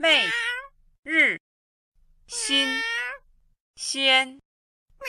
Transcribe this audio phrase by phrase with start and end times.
[0.00, 0.22] 每
[1.02, 1.40] 日
[2.28, 2.68] 新
[3.74, 4.38] 鲜，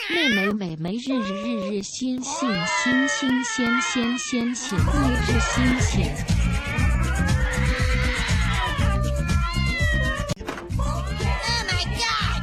[0.08, 4.82] 妹妹妹妹日日日日新新新新鲜鲜鲜鲜，日
[5.28, 6.16] 日新鲜。
[10.76, 11.06] Oh
[11.68, 12.42] my god!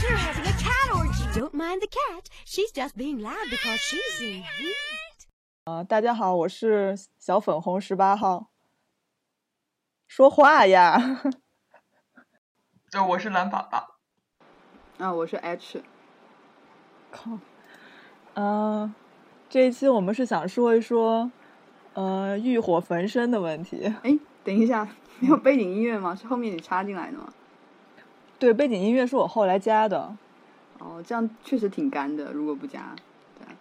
[0.00, 1.26] You're having a cat orgy.
[1.36, 2.28] Don't mind the cat.
[2.46, 5.26] She's just being loud because she's in heat.
[5.64, 8.52] 啊、大家好，我是小粉红十八号。
[10.06, 11.20] 说话呀！
[12.94, 13.82] 对，我是蓝粑粑。
[14.98, 15.82] 啊，我是 H，
[17.10, 17.32] 靠，
[18.34, 18.94] 嗯、
[19.50, 21.28] 这一期我们是想说一说，
[21.94, 23.92] 呃，欲火焚身的问题。
[24.04, 24.86] 哎，等一下，
[25.18, 26.14] 没有背景音乐吗？
[26.14, 27.32] 是后面你插进来的吗？
[28.38, 30.14] 对，背景音乐是我后来加的。
[30.78, 32.94] 哦，这样确实挺干的，如果不加，
[33.40, 33.56] 对，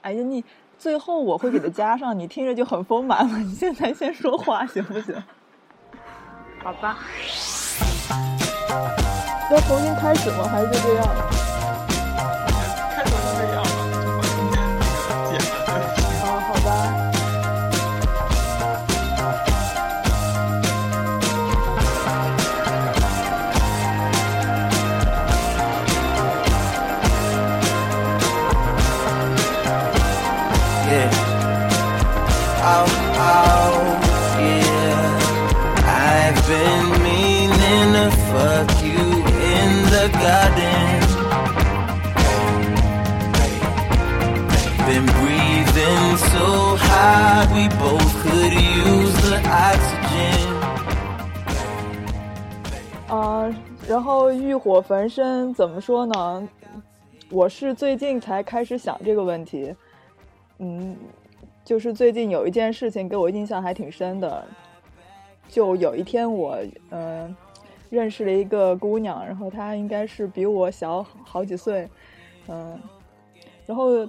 [0.00, 0.42] 哎呀，你
[0.78, 3.38] 最后我会给它加上，你听着就很丰满了。
[3.40, 5.22] 你现在先说话行不行？
[6.64, 7.00] 好吧。
[9.50, 10.48] 要重新开始吗？
[10.50, 11.06] 还是就这样？
[53.08, 53.52] 啊，
[53.88, 56.48] 然后欲火焚身怎么说呢？
[57.30, 59.74] 我是最近才开始想这个问题，
[60.58, 60.96] 嗯，
[61.64, 64.44] 就是最近有一件事情给我印象还挺深的，
[65.48, 66.56] 就有一天我
[66.90, 67.36] 嗯、呃
[67.88, 71.88] 认识了一个姑娘，然后她应该是比我小好几岁，
[72.46, 72.78] 嗯、
[73.66, 74.08] 然后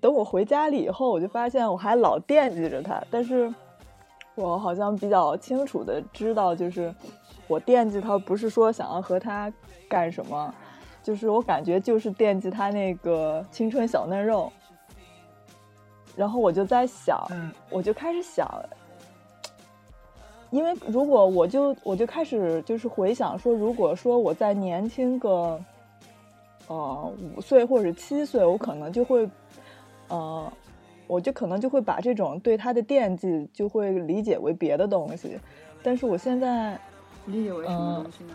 [0.00, 3.52] 等我回家里以后，我就发现我还老惦记着她，但是
[4.36, 6.94] 我好像比较清楚的知道，就是
[7.48, 9.52] 我惦记他，不是说想要和他
[9.88, 10.54] 干什么，
[11.02, 14.52] 就是我感觉就是惦记他那个青春小嫩肉。
[16.14, 18.48] 然后我就在想，嗯，我就开始想，
[20.50, 25.60] 因为如果我就我就开始就是回想说，如果说我再年轻个，
[26.68, 29.28] 呃五岁或者七岁，我可能就会，
[30.08, 30.50] 呃，
[31.06, 35.40] 我就可能就会把这种对他的惦记就会理解为别的东西，
[35.82, 36.80] 但是我现在
[37.26, 38.34] 理解为什么嗯东西呢？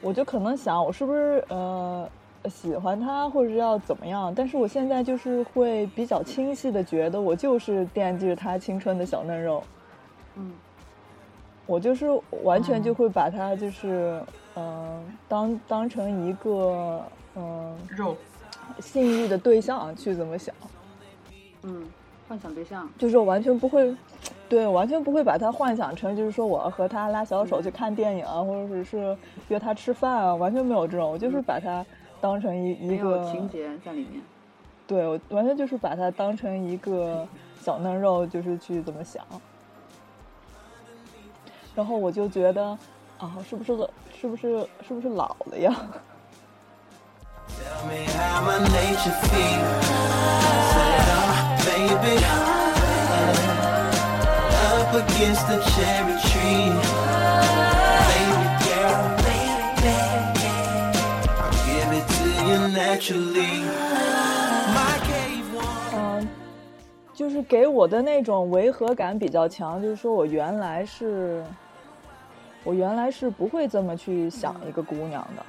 [0.00, 2.08] 我就可能想，我是不是呃
[2.50, 4.32] 喜欢他，或者是要怎么样？
[4.34, 9.66] 但是我现在就是会比较清晰的觉得，我就是惦记着他青春的小嫩肉。
[10.36, 10.60] 嗯，
[11.64, 12.06] 我就是
[12.44, 18.18] 完全就嗯会把他就是嗯、呃当当成一个嗯、呃肉，
[18.80, 20.54] 性欲的对象去怎么想，
[21.62, 21.86] 嗯，
[22.28, 23.94] 幻想对象，就是我完全不会，
[24.48, 29.16] 对，完全不会把它幻想成就是说我要和他拉小手去看电影啊，或者是
[29.48, 31.84] 约他吃饭啊，完全没有这种，我就是把它
[32.20, 34.20] 当成一一个情节在里面。
[34.86, 37.26] 对我完全就是把它当成一个
[37.60, 39.24] 小嫩肉，就是去怎么想。
[41.74, 42.78] 然后我就觉得
[43.18, 43.76] 啊，是不是
[44.18, 45.74] 是不是是不是老了呀？
[65.92, 66.28] 嗯，
[67.14, 71.44] 就是给我的那种违和感比较强，就是说我原来是，
[72.64, 75.46] 我原来是不会这么去想一个姑娘的。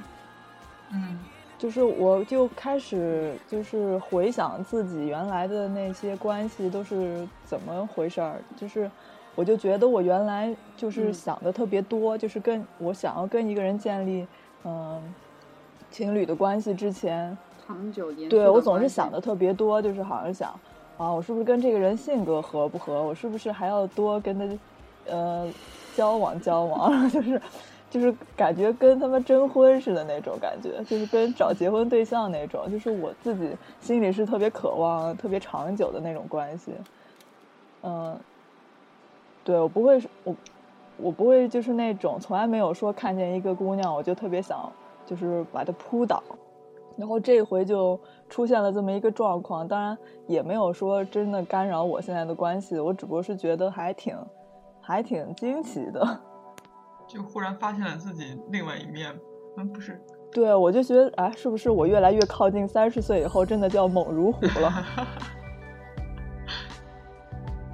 [0.92, 1.20] 嗯，
[1.58, 8.90] 就是我就开始就是回想自己原来的那些关系都是怎么回事儿，就是
[9.36, 14.28] 我就觉得我原来就是嗯想的特别多，就是跟我想要跟一个人建立
[14.64, 15.02] 嗯
[15.90, 20.50] 情侣的关系之前，长久严对我总是想的特别多，就是好像想
[20.98, 23.02] 啊，我是不是跟这个人性格合不合？
[23.02, 24.58] 我是不是还要多跟他
[25.12, 25.48] 呃
[25.96, 26.92] 交往交往？
[27.10, 27.42] 就是
[27.90, 36.74] 就是感觉跟他们征婚似的那种感觉，就是跟找结婚对象那种，就是我自己心里是特别渴望、特别长久的那种关系。
[37.84, 38.20] 嗯，
[39.44, 40.36] 对我不会，我
[40.98, 44.70] 我不会就是那种从来没有说看见一个姑娘我就特别想
[45.06, 46.22] 就是把她扑倒。
[46.98, 49.96] 然后这回就出现了这么一个状况，当然
[50.26, 54.18] 也没有说真的干扰我现在的关系，我只不过是觉得还挺，
[54.82, 56.20] 还挺惊奇的。
[57.08, 59.18] 就忽然发现了自己另外一面。
[59.58, 60.00] 嗯，不是，
[60.32, 64.86] 对，我就觉得，哎，是不是我越来越靠近三十岁以后，真的就要猛如虎了？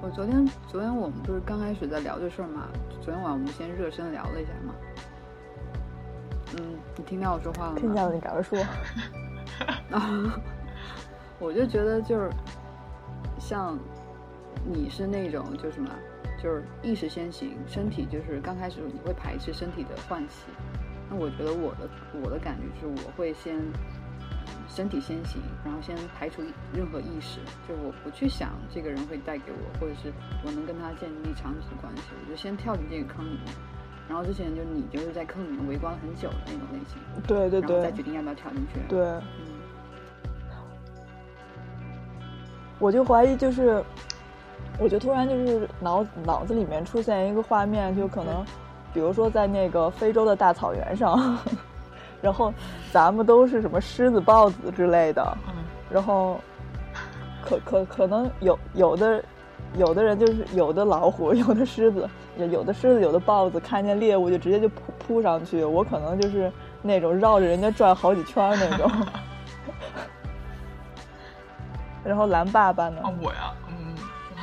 [0.00, 2.68] 我昨天昨天我们不是刚开始在聊这事儿嘛？
[3.00, 4.74] 昨天晚上我们先热身聊了一下嘛。
[6.56, 7.78] 嗯，你听到我说话了吗？
[7.80, 8.58] 听见了，你赶快说。
[11.40, 12.30] 我就觉得就是
[13.38, 13.78] 像
[14.64, 15.90] 你是那种就什么，
[16.44, 20.44] 就是意识先行，身体就是刚开始你会排斥身体的唤起。
[21.08, 21.88] 那我觉得我的
[22.22, 23.58] 我的感觉是我会先
[24.68, 26.42] 身体先行，然后先排除
[26.74, 30.12] 任何意识，就我不去想这个人会带给我，或者是
[30.44, 33.54] 我能跟他建立长期的关系，我就先跳进这个坑里面。
[34.06, 38.78] 然后之前就你就是在坑里面围观了很久的那种类型，对对然后再决定要不要跳进去。
[38.86, 39.22] 对，嗯，
[42.78, 43.82] 我就怀疑就是，
[44.78, 48.44] 我就突然就是脑脑子里面出现一个画面，就可能，
[48.92, 51.38] 比如说在那个非洲的大草原上，
[52.20, 52.52] 然后
[52.92, 55.54] 咱们都是什么狮子、豹子之类的，嗯，
[55.90, 56.40] 然后
[57.44, 59.24] 可可可能有有的
[59.76, 65.64] 有的人就是有的老虎， 有的狮子，有有的狮子，有的豹子，看见猎物就直接就扑扑上去。
[65.64, 66.50] 我可能就是
[66.82, 68.90] 那种绕着人家转好几圈那种。
[72.04, 73.00] 然后蓝爸爸呢？
[73.02, 73.54] 啊，我呀，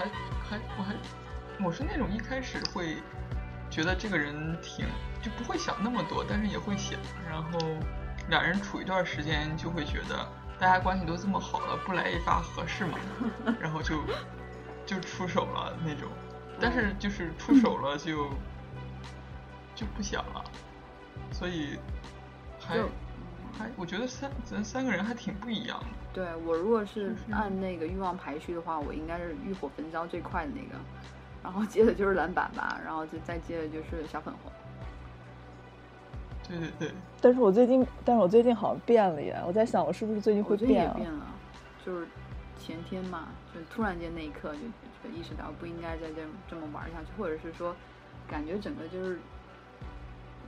[0.02, 0.96] 还还我还
[1.64, 2.98] 我是那种一开始会
[3.70, 4.86] 觉得这个人挺
[5.22, 7.00] 就不会想那么多，但是也会想，
[7.30, 7.60] 然后
[8.30, 10.28] 两人处一段时间就会觉得
[10.60, 12.98] 大家关系都这么好了，不来一发合适吗？
[13.60, 14.04] 然后就
[14.86, 16.10] 就出手了那种，
[16.60, 18.30] 但是就是出手了就
[19.76, 20.44] 就不想了，
[21.32, 21.78] 所以
[22.60, 22.90] 还就
[23.58, 25.86] 还我觉得三咱三个人还挺不一样的。
[26.14, 30.78] 对我如果是按那个欲望排序的话，我应该是欲火焚烧最快的那个，
[31.42, 34.52] 然后接着就是篮板吧，然后就再接着就是小粉红。
[36.48, 36.92] 对对对，
[37.22, 39.42] 但是我最近，但是我最近好像变了耶！
[39.48, 40.94] 我在想，我是不是最近会变啊？
[40.98, 41.26] 变了，
[41.86, 42.06] 就是
[42.60, 44.60] 前天嘛，就突然间那一刻就
[45.02, 47.74] 就意识到不应该再这么这么玩下去，或者是说，
[48.28, 49.18] 感觉整个就是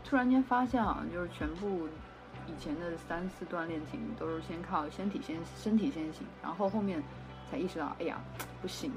[0.03, 1.87] 突然间发现好像就是全部
[2.47, 7.01] 以前的三四段恋情都是先靠身体先身体先行，然后后面
[7.49, 8.21] 才意识到，哎呀
[8.61, 8.91] 不行，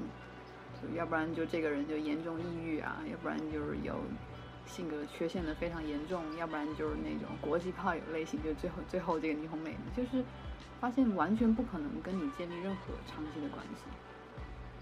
[0.81, 3.95] 就要不然就这个人就严重抑郁啊，要不然就是有
[4.65, 10.23] 性格缺陷的非常严重，要不然就是那种国际炮友类型，就最后最后这个霓虹妹妹，就是
[10.79, 13.83] 发现完全不可能跟你建立任何长期的关系。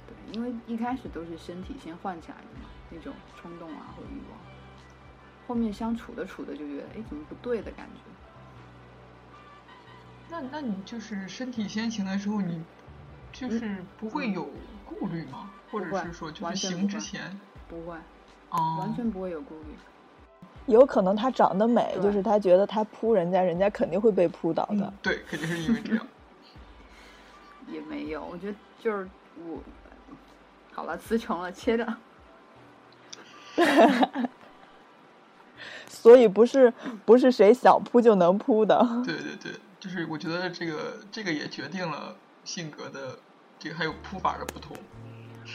[0.08, 4.40] 对，因为一开始都是身体先唤起来的嘛，那种冲动啊或欲望，
[5.48, 8.02] 后面相处的处的就觉得，哎，怎么不对的感觉。
[10.30, 12.62] 那那你就是身体先行的时候，你
[13.31, 14.50] 就是不会有
[14.86, 15.51] 顾虑吗？
[15.72, 17.95] 或者是说，就是行之前，不会，
[18.50, 19.75] 哦，完全不会有顾虑。
[20.68, 26.07] 有可能他长得美，就是他觉得他扑人家，人家肯定会被扑倒的嗯。，对，肯定是因为这样。
[27.68, 29.07] 也没有，我觉得就是
[29.44, 29.60] 我，
[30.74, 31.98] 好了，词穷了，切着。
[35.88, 36.72] 所以不是
[37.06, 38.77] 不是谁想扑就能扑的。
[39.04, 39.51] 对对对，
[39.86, 43.16] 就是我觉得这个这个也决定了性格的
[43.60, 44.76] 这个还有铺法的不同。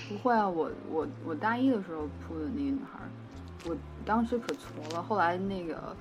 [0.09, 3.01] 不会啊，我我我大一的时候铺的那个女孩，
[3.69, 5.03] 我当时可挫了。
[5.03, 5.97] 后来那个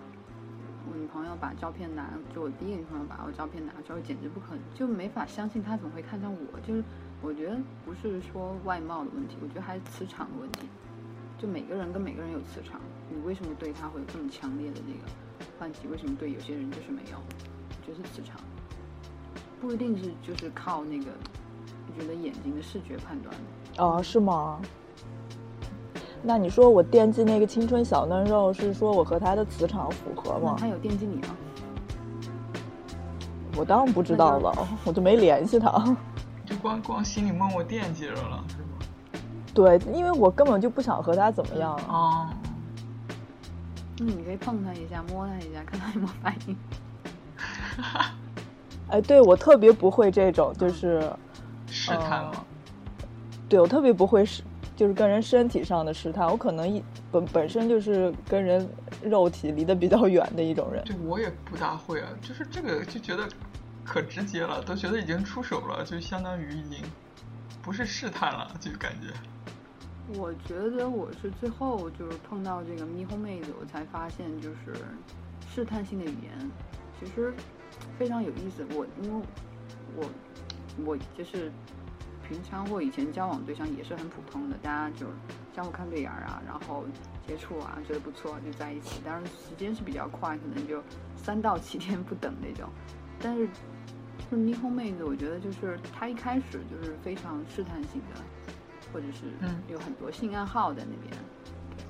[0.88, 6.60] 我女朋友把照片拿，就我第一个女朋友把我照片拿之后，简直不可就没法相信她怎么会看上我。
[6.60, 6.84] 就是
[7.24, 10.70] 我觉得不是说外貌的问题，我觉得还是磁场的问题。
[11.40, 15.88] 就每个人跟每个人有磁场，你为什么对他会有这么强烈的这个唤起？
[15.88, 17.18] 为什么对有些人就是没有？
[17.90, 18.40] 我觉得是磁场，
[19.60, 21.06] 不一定是就是靠那个，
[21.88, 23.84] 我觉得眼睛的视觉判断的。
[23.84, 24.60] 哦，是吗？
[26.22, 30.56] 那你说我惦记那个青春小嫩肉，是说我和他的磁场符合吗？
[30.60, 31.36] 他有惦记你吗？
[33.58, 34.54] 我当然不知道了，
[34.86, 35.98] 我就没联系他。
[36.46, 39.20] 就光光心里默默惦记着了，是吗？
[39.54, 41.74] 对，因为我根本就不想和他怎么样。
[41.88, 42.32] 啊，
[43.98, 46.56] 那你可以碰他一下，摸他一下，看他有没有反应。
[48.90, 51.12] 哎，对我特别不会这种，就是
[51.68, 52.46] 试探哦了。
[53.48, 54.44] 对我特别不会试，
[54.76, 56.28] 就是跟人身体上的试探。
[56.28, 58.68] 我可能一本本身就是跟人
[59.04, 60.84] 肉体离得比较远的一种人。
[60.86, 63.28] 对我也不大会啊，就是这个就觉得
[63.84, 66.80] 可直接了，都觉得已经出手了，就相当于已经
[67.62, 69.14] 不是试探了，就感觉。
[70.16, 74.74] 我觉得我是最后就是碰到这个霓虹妹子，我才发现就是
[75.54, 76.52] 试探性的语言
[77.00, 77.34] 其实
[77.98, 78.66] 非常有意思。
[78.76, 79.26] 我因为
[79.96, 80.06] 我
[80.86, 81.52] 我就是
[82.28, 85.14] 平常或以前交往对象也是很普通的，大家就是
[85.56, 86.86] 相互看对眼儿啊，然后
[87.28, 89.02] 接触啊，觉得不错就在一起。
[89.04, 90.82] 当然时间是比较快，可能就
[91.16, 92.70] 三到七天不等那种。
[93.20, 98.22] 但是就是霓虹妹子，我觉得就是她一开始就是非常试探性的，
[98.94, 101.22] 或者是嗯有很多性暗号在那边，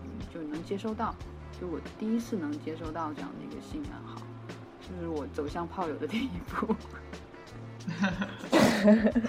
[0.04, 1.14] 嗯就能接收到。
[1.60, 4.22] 就我第一次能接收到这样的一个性暗号，
[4.90, 6.76] 就是我走向炮友的第一步。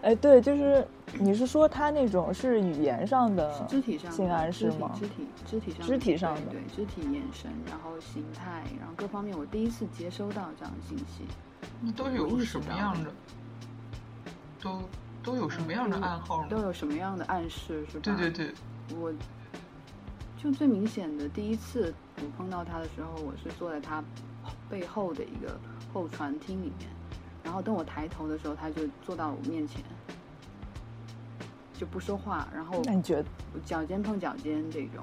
[0.00, 0.86] 哎，对，就是
[1.18, 4.90] 你是说他那种是语言上的肢体上的性暗示肢体吗？
[4.94, 11.24] 肢体肢体上的肢体上的对对，肢体眼神，然后形态，然后各方面，我第一次接收到这样的信息。
[11.80, 13.10] 那都我有什么意识到样的？
[14.60, 14.82] 都
[15.22, 16.48] 都有什么样的暗号呢？
[16.48, 18.02] 都有什么样的暗示是吧？
[18.04, 18.54] 对对对，
[18.96, 19.12] 我
[20.36, 24.02] 就最明显的第一次我碰到他的时候，我是坐在他
[24.68, 25.58] 背后的一个
[25.92, 26.88] 候船厅里面，
[27.42, 29.82] 然后等我抬头的时候，他就坐到我面前，
[31.74, 33.24] 就不说话，然后那你觉得？
[33.64, 35.02] 脚尖碰脚尖这种，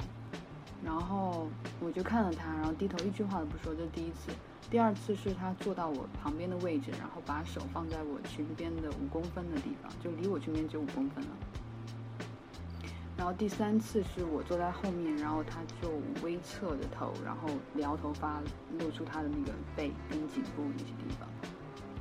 [0.83, 1.47] 然后
[1.79, 4.31] 我就看了他，然后低头一句话都不说，这是第一次。
[4.69, 11.29] 第二次是他坐到我旁边的位置，然后把手放在我裙边的五公分的地方，就离我裙边只有五公分了。
[13.17, 15.89] 然后第三次是我坐在后面，然后他就
[16.21, 18.41] 微侧着头，然后撩头发，
[18.79, 21.27] 露出他的那个背跟颈部那些地方，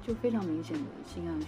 [0.02, 1.46] 就非常明显的性暗示。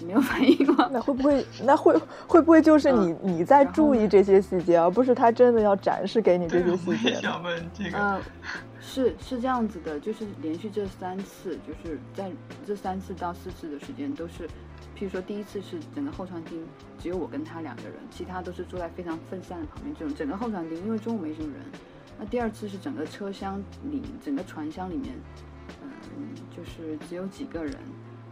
[0.00, 0.88] 你没有反应吗？
[0.92, 1.44] 那会不会？
[1.64, 1.92] 那会
[2.28, 7.98] 会不会就是你、你在注意这些细节，而不是他真的要展示给你这，些细节想问这个。
[7.98, 8.20] 呃，
[8.80, 12.30] 是是这样子的，就是连续这三次，就是在
[12.64, 14.48] 这三次到四次的时间都是，
[14.98, 16.66] 譬如说第一次是整个候船厅
[16.98, 21.62] 只有我跟他两个人，其他都是坐在非常分散的旁边，这种整个候船厅因为中午没什么人。
[22.18, 23.62] 那第二次是整个车厢
[23.92, 25.14] 里，整个船厢里面，
[26.16, 27.72] 嗯、就是只有几个人。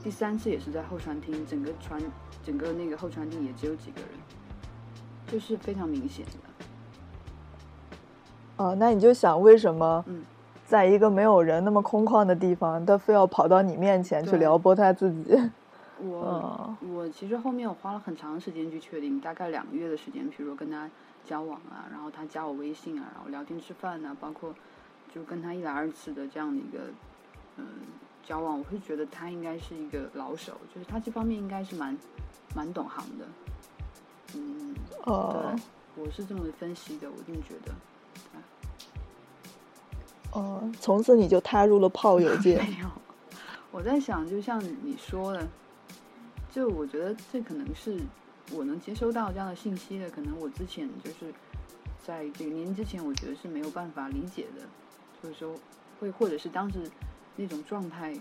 [0.03, 2.03] 第三次也是在候船厅，整个船
[2.45, 4.11] 整个那个候船厅也只有几个人，
[5.29, 6.33] 就是非常明显的。
[8.57, 10.25] 哦，那你就想为什么嗯
[10.65, 15.39] 在一个没有人那么空旷的地方，他非要跑到你面前去撩拨他自己？
[15.99, 20.89] 我、哦我其实后面我花了很长时间去确定，大概两个月的时间，比如说跟他
[21.25, 24.55] 交往啊，然后他加我微信啊，然后聊天吃饭啊，包括
[25.15, 26.91] 就跟他一来二次的这样的一个
[27.57, 27.65] 嗯
[28.23, 31.97] 交往，我会觉得他应该是一个老手，就是他这方面应该是蛮
[32.55, 33.27] 蛮懂行的。
[34.35, 34.75] 嗯，
[35.05, 37.73] 哦对，我是这么分析的，我这么觉得。
[40.33, 42.59] 哦，从此你就踏入了炮友界。
[42.63, 42.89] 没有，
[43.71, 45.49] 我在想，就像你说的，
[46.57, 48.01] 就我觉得这可能是
[48.51, 51.31] 我能接收到这样的信息的，可能我之前就是
[52.03, 54.65] 在这个年之前，我觉得是没有办法理解的，
[55.23, 55.55] 就是说
[56.01, 56.91] 会或者是当时
[57.37, 58.17] 那种状态，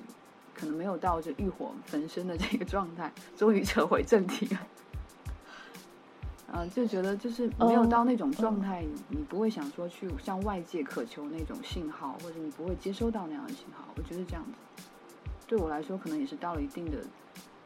[0.54, 3.10] 可能没有到这欲火焚身的这个状态。
[3.38, 4.68] 终于扯回正题了。
[6.51, 13.88] 啊，就觉得就是没有嗯到那种状态，你你不会想说去向外界渴求那种信号，或者你不会接收到那样的信号。
[13.96, 14.84] 我觉得这样子，
[15.48, 16.98] 对我来说，可能也是到了一定的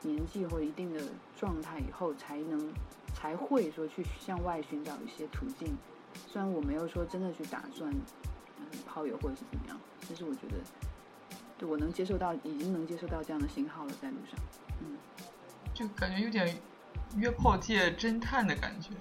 [0.01, 1.01] 年纪或一定的
[1.37, 2.73] 状态以后，才能
[3.13, 5.77] 才会说去向外寻找一些途径。
[6.27, 7.91] 虽然我没有说真的去打算
[8.59, 10.55] 嗯炮友或者是怎么样，但是我觉得，
[11.57, 14.39] 对我能接受到，已经能接受到这样的信号了，在路上。
[14.81, 14.97] 嗯，
[15.73, 16.57] 就感觉有点
[17.15, 18.91] 约炮界侦探的感觉，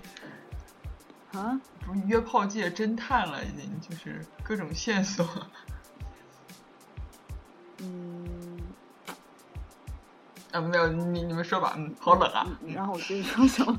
[1.38, 5.26] 啊，不是约炮界侦探了，已经就是各种线索。
[7.78, 8.17] 嗯，
[10.52, 12.46] 啊，没有，你你们说吧，嗯，好冷啊。
[12.62, 13.76] 嗯然后我接着说什么？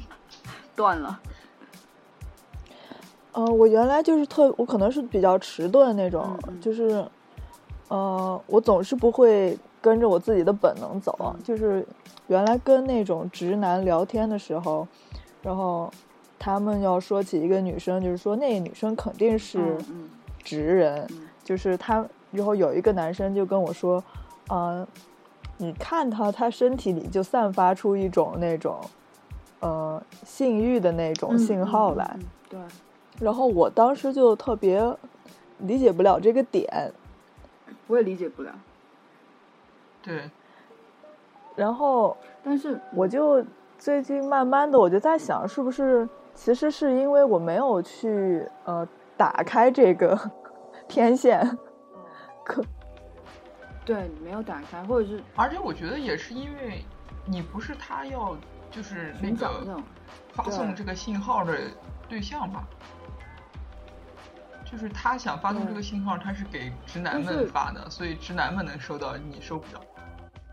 [0.75, 1.19] 断了。
[3.31, 7.05] 呃，我原来就是特，我可能是比较迟钝那种，嗯嗯就是，
[7.87, 11.17] 呃，我总是不会跟着我自己的本能走。
[11.21, 11.85] 嗯就是
[12.27, 14.87] 原来跟那种直男聊天的时候，
[15.41, 15.91] 然后
[16.37, 20.09] 他们要说起一个女生，就是说那个女生肯定是嗯嗯
[20.43, 24.03] 直人，嗯就是他，然后有一个男生就跟我说，
[24.47, 24.85] 啊、
[25.61, 28.79] 你看他，他身体里就散发出一种那种，
[29.59, 32.05] 呃，性欲的那种嗯信号来。
[32.15, 32.59] 嗯嗯嗯对，
[33.19, 34.81] 然后我当时就特别
[35.59, 36.91] 理解不了这个点，
[37.87, 38.51] 我也理解不了。
[40.01, 40.29] 对，
[41.57, 43.43] 然后但是我就
[43.77, 48.87] 最近慢慢的我就在想，是不是其实是因为我没有去呃
[49.17, 50.17] 打开这个
[50.87, 51.45] 天线，
[52.45, 52.63] 可
[53.89, 56.85] 对你没有打开，或者是而且我觉得也是因为
[57.25, 58.37] 你不是他要
[58.69, 59.83] 就是那个寻找那种
[60.31, 61.57] 发送这个信号的
[62.07, 62.67] 对象吧。
[64.63, 69.81] 就是他想发送这个信号，他是给直男们发的，所以直男们能收到，你收不到。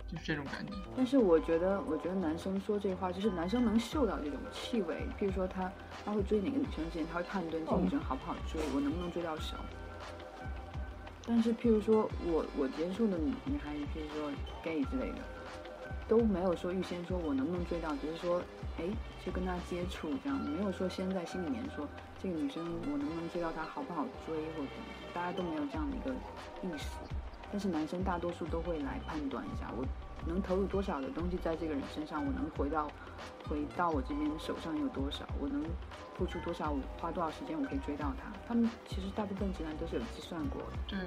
[0.08, 0.72] 就就是这种感觉。
[0.96, 5.06] 但是我觉得，我觉得男生说这话，就是男生能嗅到这种气味。
[5.18, 5.70] 譬如说他
[6.04, 9.56] 他会追哪个女生之前，他会判断这个女生好不好追，我能不能追到手。
[11.26, 14.30] 但是譬如说我我接触的女女孩子，譬如说
[14.62, 15.18] gay 之类的，
[16.06, 18.40] 都没有说预先说我能不能追到，只是说，
[18.78, 18.84] 哎，
[19.24, 21.86] 就跟她接触这样，没有说先在心里面说
[22.22, 24.68] 这个女生我能不能追到她，好不好追或者
[25.12, 26.12] 大家都没有这样的一个
[26.62, 26.86] 意识。
[27.50, 29.84] 但是男生大多数都会来判断一下，我
[30.26, 32.88] 能投入多少的东西在这个人身上，我能回到
[33.48, 35.62] 回到我这边手上有多少，我能
[36.16, 38.32] 付出多少，我花多少时间我可以追到他。
[38.46, 40.76] 他们其实大部分直男都是有计算过的。
[40.86, 40.98] 对，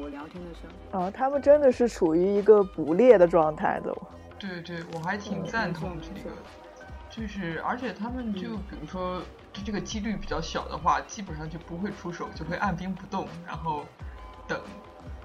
[0.00, 3.94] 我聊天的时候，啊，他们真的是处于一个捕猎的状态的。
[4.38, 6.36] 对对，我还挺赞同这个，
[7.08, 9.22] 就是而且他们就比如说，
[9.52, 13.84] 就这个几率比较小的话，基本上就不会出手，就会按兵不动，然后
[14.48, 14.60] 等。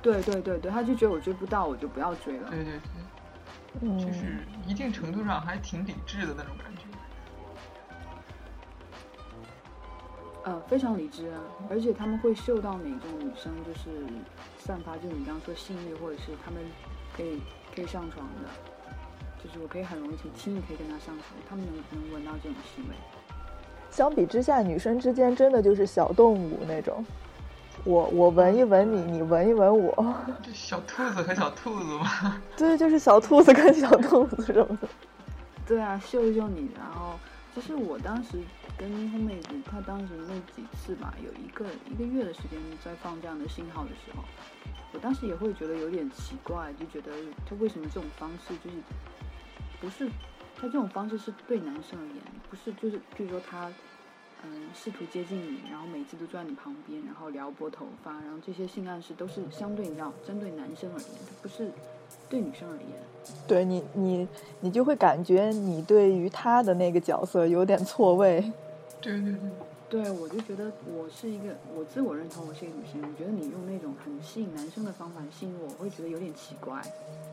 [0.01, 2.49] 对对对对，他就觉得我追不到，我就不要追了。
[2.49, 3.01] 对对对，
[3.81, 6.83] 嗯，就是一定程度上还挺理智的那种感觉。
[10.43, 14.05] 呃，非常理智啊，而且他们会嗅到哪种女生就是
[14.57, 16.61] 散发，就你刚刚说性欲，或者是他们
[17.15, 17.41] 可以
[17.75, 18.49] 可以上床的，
[19.43, 22.95] 就是我可以很容易轻轻易可以跟他上床，他们能能闻到这种气味。
[23.91, 27.05] 相比之下，女生之间真的就是小动物那种。
[27.87, 30.13] 我我闻一闻你，你闻一闻我。
[30.43, 32.41] 这小兔子和小兔子吗。
[32.57, 34.89] 对，就是小兔子跟小兔子什么的。
[35.65, 37.17] 对啊，秀一秀你，然后
[37.55, 38.39] 其实我当时
[38.77, 44.21] 跟后妹子，她当时那几次吧，有一个一个月的时间在放这样的信号的时候，
[44.91, 47.13] 我当时也会觉得有点奇怪，就觉得
[47.49, 48.75] 他为什么这种方式就是
[49.79, 50.09] 不是
[50.57, 52.17] 他这种方式是对男生而言，
[52.49, 53.71] 不是就是譬如说他。
[54.43, 61.09] 嗯，试图接近你，然后每次都坐在你旁边，然后撩拨头发，然后这些性暗示都是相对你知道，针对男生而言，
[61.41, 61.71] 不是
[62.29, 62.85] 对女生而言。
[63.47, 64.27] 对你，你，
[64.61, 68.39] 你就会感觉你对于他的那个角色有点错位。
[69.01, 69.33] 对对
[69.89, 76.81] 对，对我就觉得我是一个，我自我认同我是一个女生，我觉得你用那种很吸引男生的方法吸引我，我会觉得有点奇怪。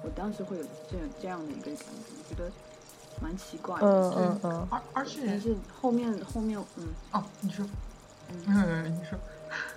[0.03, 2.51] 我当时会有这样这样的一个感觉，觉得。
[3.21, 7.65] 蛮奇怪的，嗯嗯嗯，而而且但是后面后面嗯哦，你说，
[8.31, 9.19] 嗯你说，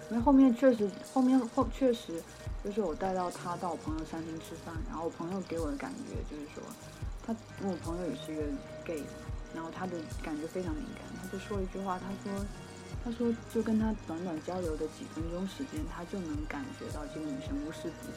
[0.10, 2.22] 因为后面确实后面后确实
[2.64, 6.64] 就是我带到他到我朋友餐厅吃饭，然后我朋友给我的感觉就是说，
[7.26, 8.44] 他我朋友也是一个
[8.86, 9.04] gay，
[9.54, 12.46] 然后他的感觉非常敏感，他就说一句话，他说
[13.06, 18.08] 他说就跟他短短交流的几分钟时间，他就能感觉到这个女生无时不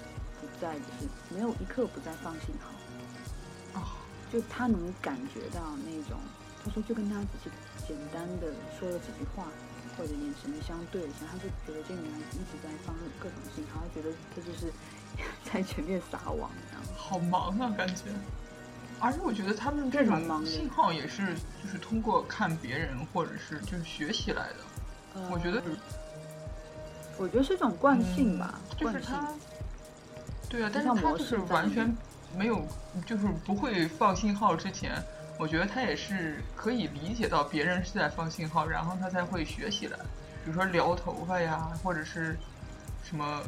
[0.40, 2.70] 不在，就是没有一刻不在放信号。
[4.32, 6.18] 就他能感觉到那种，
[6.64, 7.50] 他说就跟他只是
[7.86, 8.46] 简单的
[8.78, 9.46] 说了几句话，
[9.96, 14.72] 或者眼神相对一下，他就觉得这个女孩子一直在放各种信号，他觉得这就是
[15.44, 16.96] 在前面撒网，这样。
[16.96, 18.04] 好忙啊，感觉。
[19.00, 25.20] 而且我觉得他们这种信号也是，就是通过看别人或者是就是学习来的。
[25.30, 25.62] 我觉得，
[27.16, 29.32] 我觉得是一种惯性吧，就是他。
[30.48, 31.96] 对啊，但是他就是完全。
[32.36, 32.64] 没有，
[33.04, 35.02] 就是不会放信号之前，
[35.36, 39.98] 我觉得他也是可以理解到别人是在放信号，然后他才会学习来，
[40.44, 42.36] 比如说撩头发呀，或者是
[43.02, 43.42] 什么。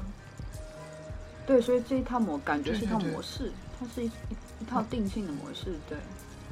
[1.46, 4.10] 对，所以这一套模感觉是一套模式，它是一
[4.60, 5.96] 一套定性的模式，对。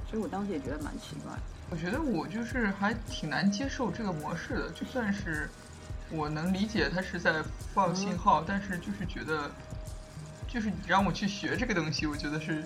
[0.08, 1.32] 所以我当时也觉得蛮奇怪。
[1.70, 5.48] 我觉得我就是还挺难接受这个模式的，就算是
[6.10, 7.42] 我能理解他是在
[7.74, 9.50] 放信号，但是就是觉得。
[10.52, 12.64] 就是你让我去学这个东西，我觉得是，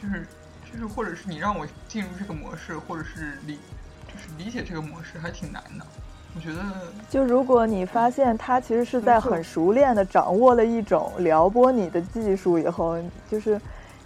[0.00, 0.26] 就是
[0.70, 3.58] 就是，或者是你让我进入这个模式，或者是理，
[4.06, 5.86] 就是理解这个模式，还挺难的。
[6.34, 6.62] 我觉得，
[7.08, 13.58] 就如果你发现他其实是在很熟练的掌握了一种撩拨你的技术以后，就是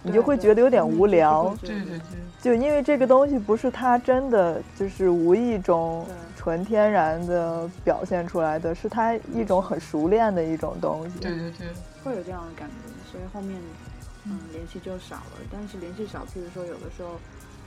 [0.05, 1.55] 你就会觉得有点无聊。
[1.61, 2.01] 对对对。
[2.41, 6.05] 就因为这个东西不是他真的就是无意中
[6.37, 11.19] 纯天然的表现出来的，是他一种很熟练的一种东西。
[11.19, 11.67] 对对对。
[12.03, 12.75] 会有这样的感觉，
[13.11, 13.59] 所以后面
[14.25, 15.41] 嗯联系就少了。
[15.51, 17.17] 但是联系少，譬如说有的时候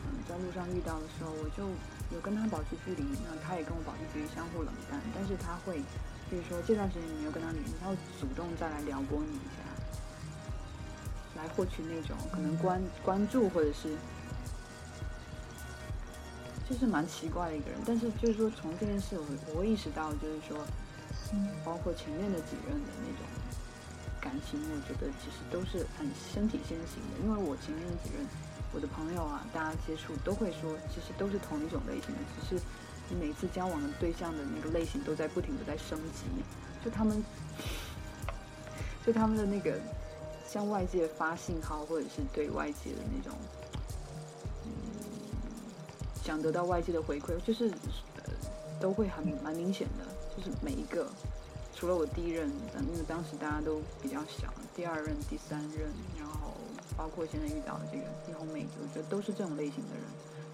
[0.06, 1.66] 嗯在路上遇到的时候，我就
[2.14, 4.94] 有跟他保持距离，那他也跟我保持距离，相互冷淡。
[5.10, 5.82] 但是他会，
[6.30, 9.67] 譬如说这段时间你没有跟他联系，他会主动再来撩拨你一下，
[11.38, 13.96] 来获取那种可能关关注或者是，
[16.68, 17.80] 就是蛮奇怪的一个人。
[17.86, 20.66] 但是就是说从这件事我我意识到，就是说，
[21.64, 23.26] 包括前面的几任的那种。
[24.20, 28.26] 感情，我觉得其实都是很身体先行的，因为我前面的几任
[28.74, 32.60] 我的朋友啊，大家接触都会说，其实都是同一种类型的，只是
[33.08, 36.24] 你每次交往的对象的那个类型都在不停的在升级，
[36.84, 37.24] 就他们，
[39.06, 39.80] 就他们的那个
[40.48, 43.38] 向外界发信号，或者是对外界的那种，
[44.64, 44.70] 嗯，
[46.24, 47.68] 想得到外界的回馈，就是
[48.16, 48.32] 呃，
[48.80, 51.06] 都会很蛮明显的，就是每一个，
[51.74, 55.86] 除了我第一任，呃因为当时大家都比较小，第二任、第三任，
[56.18, 56.54] 然后
[56.96, 60.02] 包括现在遇到的这个霓虹妹子，我觉得都是这种类型的人，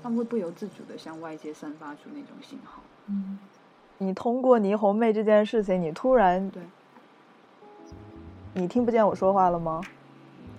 [0.03, 2.83] 他们会不由自主的向外界散发出那种信号。
[3.07, 3.39] 嗯，
[3.99, 6.63] 你通过霓虹妹这件事情，你突然对，
[8.55, 9.81] 你听不见我说话了吗？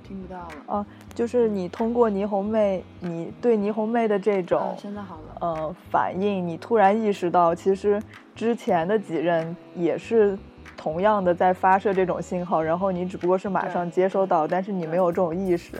[0.03, 0.77] 听不到了。
[0.77, 5.37] 啊，就是你通过霓虹妹，你对霓虹妹的这种啊，现在好了。
[5.39, 8.01] 呃反应，你突然意识到，其实
[8.35, 10.37] 之前的几任也是
[10.77, 15.71] 同样的在发射这种信号，然后你只不过是马上接收到，但是你没有这种意识。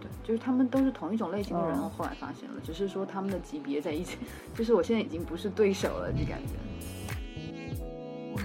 [0.00, 4.18] 对，就是他们都是同一种类型的人，嗯我后来发现了，只是说他们的级别在一起，
[4.56, 6.54] 就是我现在已经不是对手了，就感觉。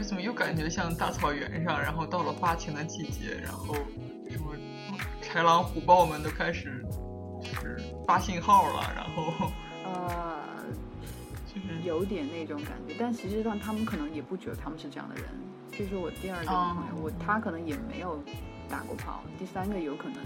[0.04, 3.74] 我怎么又感觉像大草原上，然后到了发情的季节，然后
[4.30, 4.54] 什么
[5.22, 6.86] 豺狼虎豹们都开始
[7.42, 9.50] 就是发信号了，然后
[9.86, 10.42] 呃，
[11.48, 15.24] 就是有点那种感觉，但实际上他们可能也不觉得他们是这样的人。
[15.72, 18.22] 就是我第二个朋友，我他可能也没有
[18.70, 20.18] 打过炮，第三个有可能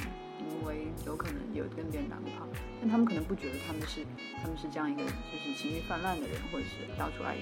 [0.60, 2.48] 因为有可能有跟别人打过炮，
[2.82, 4.06] 但他们可能不觉得他们是
[4.42, 7.36] 他们是这样一个就是情欲泛滥的人，或者是到处爱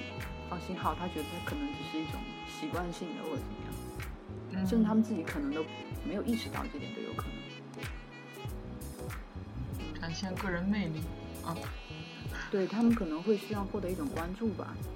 [0.50, 3.74] 放信号，他觉得他可能只是一种习惯性的或者怎么样，
[4.54, 5.64] 嗯甚至他们自己可能都
[6.08, 7.36] 没有意识到这点都有可能。
[10.00, 11.02] 展现个人魅力
[11.44, 11.58] 啊，
[12.52, 14.95] 对他们可能会需要获得一种关注吧，嗯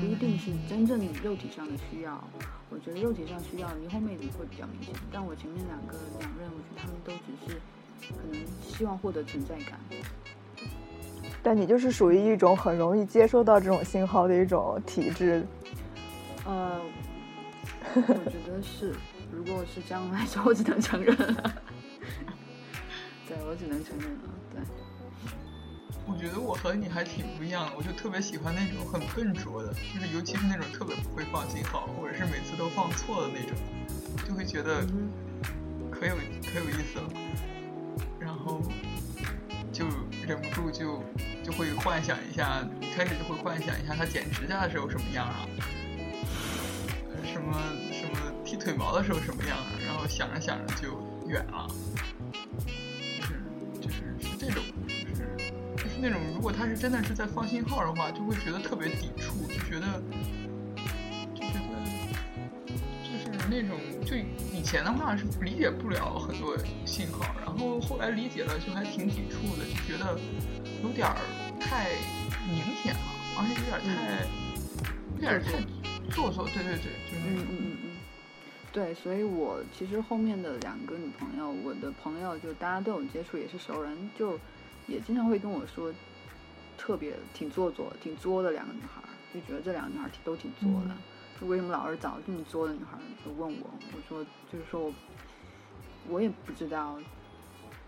[0.00, 2.22] 不一定是真正肉体上的需要。
[2.68, 7.60] 我觉得肉体上需要霓虹妹子会比较明显，但我前面两个两任，我觉得他们都只是
[8.08, 9.78] 可能希望获得存在感。
[11.42, 15.46] 但你就是属于一种很容易接收到这种信号的一种体质。
[16.44, 16.80] 呃，
[17.94, 18.94] 我觉得是，
[19.30, 21.54] 如果是这样来说，我只能承认了。
[23.28, 24.35] 对，我只能承认了。
[26.06, 33.56] 对，我觉得我和你还挺不一样的，我就特别喜欢那种很笨拙的，就是尤其是那种特别不会放信号，或者是每次都放错的那种，
[34.26, 35.10] 就会觉得嗯
[35.90, 37.10] 可有可有意思了，
[38.20, 38.62] 然后
[39.72, 39.86] 就
[40.26, 41.02] 忍不住就
[41.42, 45.48] 就会幻想一下，一开始就会幻想一下他剪指甲的时候什么样啊，
[47.12, 47.52] 呃什么
[47.92, 51.66] 什么剃腿毛的时候什么样啊，然后想着想着就远了，
[56.08, 60.00] 那种如果他是真的是在放信号的话，就会觉得特别抵触，就觉得
[61.34, 61.82] 就觉得
[63.02, 64.14] 就是那种就
[64.56, 70.16] 以前的话是理解不了很多信号，然后后来理解了就还挺抵触的，就觉得
[70.84, 71.16] 有点儿
[71.58, 71.88] 太
[72.46, 73.00] 明显了，
[73.36, 74.22] 而且有点儿太、
[75.16, 77.46] 有点儿太做作，对对对，就是那嗯种。
[77.50, 77.90] 嗯嗯嗯，
[78.70, 84.38] 对，所以我其实后面的两个女朋友，我的朋友就大家都有接触，也是熟人，就
[84.86, 85.92] 也经常会跟我说，
[86.76, 90.96] 特别挺做作、挺作的两个女孩儿，就觉得这两个女孩儿都挺作的。
[91.40, 93.02] 就为什么老是找这么作的女孩儿？
[93.24, 94.92] 就问我，我说就是说我
[96.08, 96.98] 我也不知道，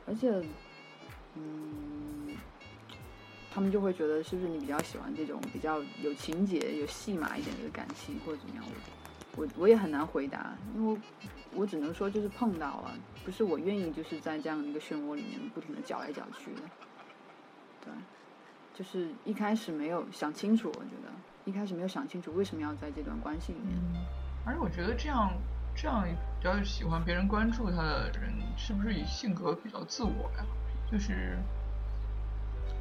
[0.07, 0.31] 而且
[1.35, 2.37] 嗯。
[3.51, 8.65] 他们就会觉得是不是你比较喜欢这种比较有情节、有戏码一点的感情，或者怎么样？
[9.35, 11.01] 我我我也很难回答，因为
[11.55, 16.61] 我只能说就是碰到了，不是我愿意就是在这样的一个漩涡里面不停的搅来搅去的。
[17.85, 17.93] 对，
[18.75, 21.11] 就是一开始没有想清楚，我觉得
[21.45, 23.79] 一开始没有想清楚为什么要在这段关系里面。
[24.45, 25.33] 而且我觉得这样
[25.75, 30.45] 这样比较喜欢别人关注他的人，是不是以性格比较自我呀？
[30.91, 31.39] 就是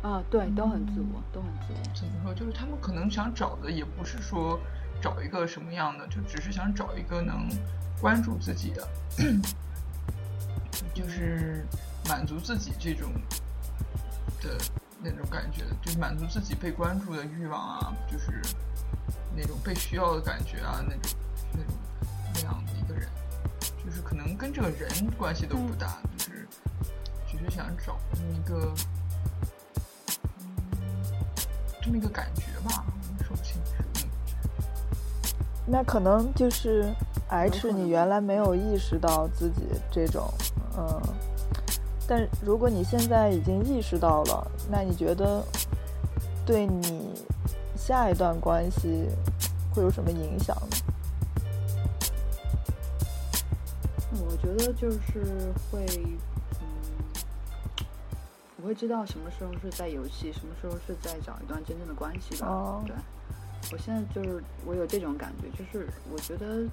[0.01, 1.95] 啊，对，都很自我，都很自我。
[1.95, 2.33] 怎么说？
[2.33, 4.59] 就是他们可能想找的也不是说
[5.01, 7.49] 找一个什么样的，就只是想找一个能
[7.99, 8.87] 关注自己的，
[10.93, 11.65] 就是
[12.07, 13.11] 满足自己这种
[14.41, 14.57] 的
[15.01, 18.41] 那种感觉，就是满足自己被关注的欲望啊，就是
[19.35, 21.11] 那种被需要的感觉啊，那种
[21.53, 21.73] 那种
[22.33, 23.07] 那样的一个人，
[23.83, 26.47] 就是可能跟这个人关系都不大，就是
[27.29, 28.73] 只是想找这么一个。
[31.79, 32.83] 这么一个感觉吧，
[33.25, 33.71] 说不清楚。
[33.95, 34.09] 嗯
[35.69, 36.93] 那可能就是
[37.29, 40.33] H，你原来没有意识到自己这种，
[40.77, 41.01] 嗯，
[42.07, 45.43] 但如果你现在已经意识到了，那你觉得
[46.45, 47.11] 对你
[47.75, 49.09] 下一段关系
[49.73, 50.77] 会有什么影响呢？
[54.25, 55.85] 我觉得就是会，
[56.61, 57.85] 嗯，
[58.61, 62.47] 我会知道什么时候是在游戏，什么时候是在找一段真正的关系吧。
[62.47, 62.95] 哦对，
[63.71, 66.63] 我现在就是我有这种感觉，就是我觉得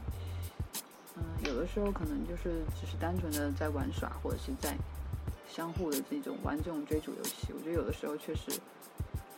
[1.16, 4.76] 嗯，有的时候可能就是只是单纯的在玩耍，或者是在
[5.48, 7.52] 相互的这种玩这种追逐游戏。
[7.52, 8.50] 我觉得有的时候确实，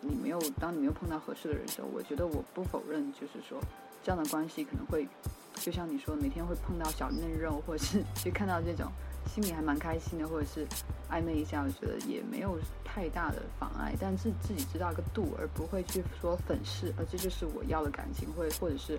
[0.01, 3.59] 你没有当你没有碰到合适的人的时候，我觉得我不否认，就是说
[4.03, 5.07] 这样的关系可能会，
[5.55, 8.91] 就像你说，每天会碰到小嫩肉，或者是 去看到这种
[9.27, 10.67] 心里还蛮开心的，或者是
[11.11, 13.95] 暧昧一下，我觉得也没有太大的妨碍。
[14.01, 18.99] 但是自己知道一个度，而不会去说粉饰，而这就是我要的感情，或或者是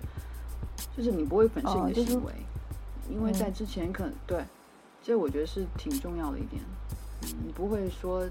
[0.96, 2.32] 就是你不会粉饰你的哦就是行为。
[3.10, 4.44] 因为在嗯之前可能、对，
[5.08, 6.62] 这我觉得是挺重要的一点。
[7.22, 8.28] 嗯，你不会说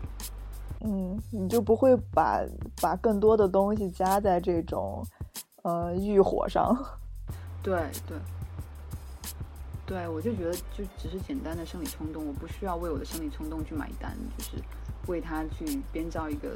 [0.81, 2.39] 嗯，你就不会把
[2.79, 5.03] 把更多的东西加在这种
[5.63, 6.77] 呃欲火上。
[7.63, 8.15] 对对
[9.87, 14.51] 对，我就觉得就只是简单的生理冲动，我不需要为我的生理冲动去买单，就是
[15.07, 16.51] 为他去编造一个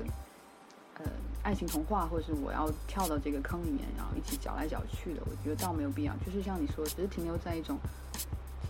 [0.99, 1.05] 呃
[1.41, 6.15] 爱情童话，或者是我要跳到这个坑里面，然后一起搅来搅去的，我觉得倒没有必要。
[6.23, 7.75] 就是像你说，只是停留在一种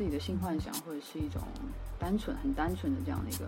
[0.02, 1.44] 自己的性幻想，或者是一种
[2.00, 3.48] 单纯、很单纯的这样的一个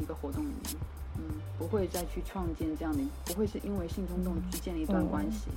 [0.00, 0.76] 一个活动里面，
[1.16, 5.08] 嗯，不会再去创建这样的，不会是因为性冲动去建立一段嗯。
[5.08, 5.48] 关系。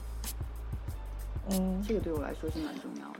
[1.50, 1.84] 嗯。
[1.86, 3.20] 这个对我来说是蛮重要的，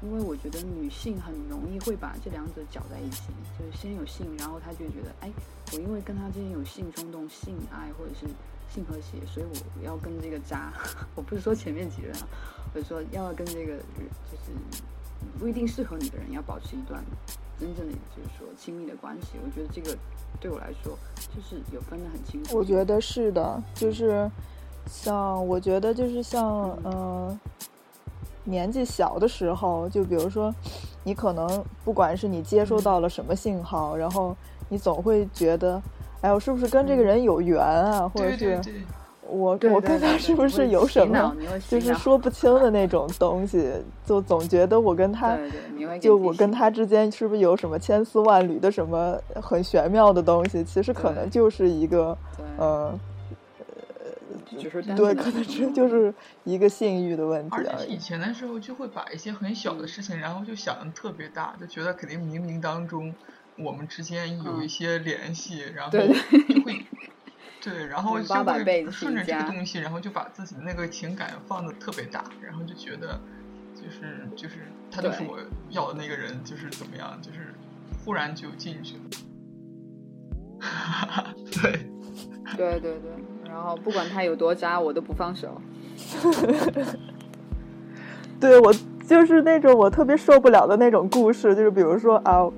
[0.00, 3.24] 因为我觉得女性很容易会把这两者搅在一起，
[3.58, 5.30] 就是先有性，然后她就觉得，哎，
[5.74, 8.26] 我因为跟他之间有性冲动、性爱或者是
[8.72, 10.72] 性和谐，所以我要跟这个渣，
[11.14, 12.26] 我不是说前面几任啊，
[12.72, 14.56] 我是说要跟这个就是
[15.38, 17.02] 不一定适合你的人要保持一段
[17.58, 19.96] 真正的就是说亲密的关系，我觉得这个
[20.40, 20.96] 对我来说
[21.34, 22.56] 就是有分得很清楚。
[22.56, 24.30] 我觉得是的，就是
[24.86, 26.44] 像我觉得就是像
[26.84, 27.38] 呃
[28.44, 30.54] 年纪小的时候，就比如说
[31.04, 34.34] 你可能不管是你接收到了什么信号，然后
[34.68, 35.80] 你总会觉得，
[36.22, 38.82] 哎，我是不是跟这个人有缘啊，或者是对对对，
[39.30, 41.36] 我对对我跟他是不是有什么
[41.68, 43.72] 就是说不清的那种东西，
[44.04, 45.38] 就总觉得我跟他。
[46.00, 50.62] 就我跟他之间是不是有什么千丝万缕的什么很玄妙的东西？
[50.62, 52.98] 其实可能就是一个，对呃，
[54.58, 56.12] 就是对，可能这就是
[56.44, 57.86] 一个性欲的问题而且。
[57.86, 63.14] 以前的时候就会把一些很小的事情，然后就想的特别大，就觉得肯定冥冥当中
[63.58, 65.98] 我们之间有嗯一些联系，然后就
[66.62, 66.84] 会。
[67.60, 73.20] 对，然后嗯就800辈子会顺着这个东西，然后就把自己的那个情感放的特别大，然后就觉得，
[73.74, 77.54] 就是就是他就是我要的那个人，就是怎么样，就是
[78.04, 79.02] 忽然就进去了。
[81.62, 81.72] 对，
[82.56, 83.12] 对对对，
[83.44, 85.60] 然后不管他有多渣，我都不放手。
[88.40, 88.72] 对我
[89.06, 92.48] 就是那种我特别受不了的那种故事，就是比如说啊，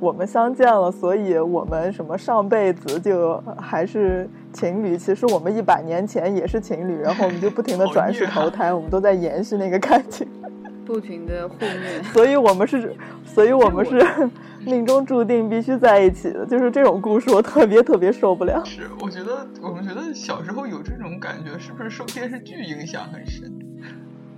[0.00, 10.26] 我们相见了，所以我们什么上辈子就还是情侣，其实我们一百年前也是情侣，然后我们就不停的转世投胎，我们都在延续那个感情，
[10.86, 14.02] 不停的互虐， 所以我们是，所以我们是
[14.64, 18.64] 命中注定必须在一起的，就是这种故事我特别特别受不了。
[18.64, 23.52] 是，我觉得我们觉得小时候有这种感觉，是不是受电视剧影响很深？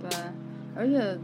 [0.01, 0.09] 对，
[0.75, 1.17] 而且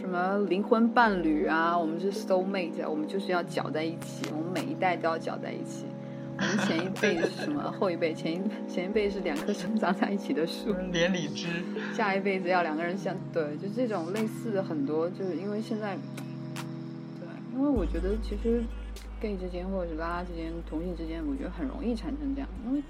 [0.00, 5.84] 什么灵魂伴侣啊，我们是 soul mate，啊我们就是要搅在一起，我们每一代都要搅在一起。
[6.36, 7.70] 我们前一辈是什么？
[7.78, 11.46] 后一辈前一前一辈是两棵生长在一起的树，连理枝，
[11.92, 15.96] 下一辈子要两个人相对，就这种类似的很多，就是因为现在，
[17.20, 18.62] 对，因为我觉得其实
[19.20, 22.82] gay 之间或者是拉拉之间、同性之间，我觉得很容易产生这样，因为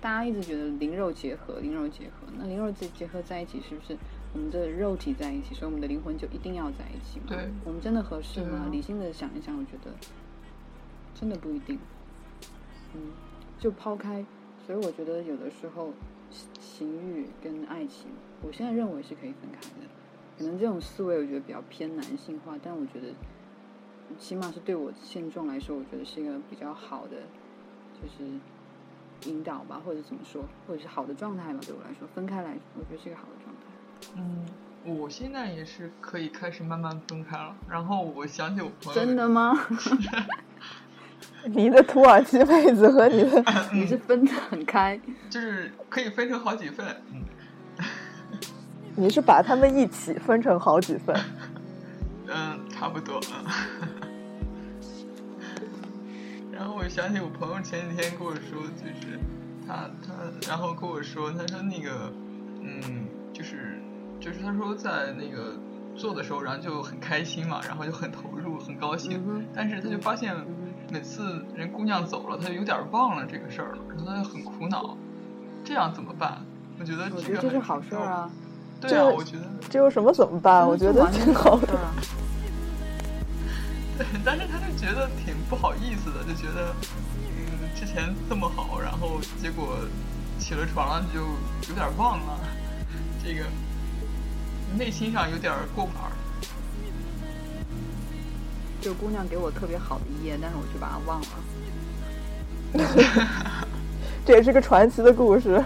[0.00, 3.96] 大家一直觉得灵肉结合，灵肉结合，那灵肉结结合在一起，是不是
[4.34, 7.26] 我们的肉体在一起，所以我们的灵魂就一定要在一起吗？
[7.28, 8.42] 对我们真的合适？
[8.42, 9.90] 吗理性的想一想，我觉得
[11.18, 11.78] 真的不一定。
[12.94, 13.12] 嗯，
[13.58, 14.24] 就抛开，
[14.66, 15.92] 所以我觉得有的时候
[16.60, 18.08] 情欲跟爱情，
[18.42, 19.86] 我现在认为是可以分开的。
[20.38, 23.08] 可能这种思维我觉得比较偏男性化，但我觉得
[24.18, 27.16] 起码是对我现状来说，我觉得是一个比较好的，
[28.00, 28.24] 就是
[29.30, 31.60] 引导吧，或者怎么说，或者是好的状态吧。
[31.66, 33.66] 对我来说，分开来，我觉得是一个好的状态。
[34.16, 34.46] 嗯，
[34.98, 37.54] 我现在也是可以开始慢慢分开了。
[37.68, 39.54] 然后我想起我朋友，真的吗？
[41.46, 47.24] 你的土耳其妹子和你的，你是分得很开，就是可以分成好几份，嗯，
[48.96, 51.16] 你是把他们一起分成好几份。
[52.32, 53.20] 嗯，差不多。
[53.32, 53.44] 嗯
[56.52, 59.18] 然后我想起我朋友前几天跟我说，就是
[59.66, 60.12] 他他，
[60.46, 62.12] 然后跟我说，他说那个，
[62.60, 63.80] 嗯，就是
[64.20, 65.54] 就是他说在那个
[65.96, 69.22] 做的时候，然后就很开心嘛，然后就很投入，很高兴。
[69.26, 70.59] 嗯但是他就发现嗯
[70.90, 74.96] 每次人姑娘走了，他就有点忘了这个事儿了，然后他就很苦恼，
[75.64, 76.42] 这样怎么办？
[76.80, 78.28] 我觉得我这个觉得这是好事儿啊。
[78.80, 80.66] 对啊，我觉得这有什么怎么办？
[80.66, 81.74] 我觉得挺好的。
[81.74, 81.94] 啊。
[83.98, 86.74] 对，但是他就觉得挺不好意思的，就觉得
[87.36, 89.78] 嗯之前这么好，然后结果
[90.38, 91.20] 起了床了就
[91.68, 92.40] 有点忘了，
[93.22, 93.44] 这个
[94.76, 95.92] 内心上有点过不
[98.80, 98.82] 儿。
[98.82, 101.26] 就姑娘给我特别好的一页，但是我就把它忘了。
[104.24, 105.62] 这也是个传奇的故事。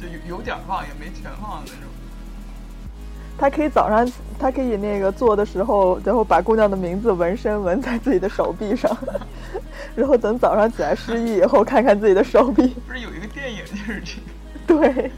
[0.00, 1.80] 就有有点忘，也没全忘那种。
[3.36, 4.06] 他可以早上，
[4.38, 8.96] 他可以那个做的时候，然后把姑娘的名字纹身纹在自己的手臂上，
[9.96, 12.68] 然后等早上起来失忆以后，看看自己的手臂。
[12.86, 14.02] 不是有一个电影就是
[14.66, 14.92] 这个？
[14.92, 15.10] 对，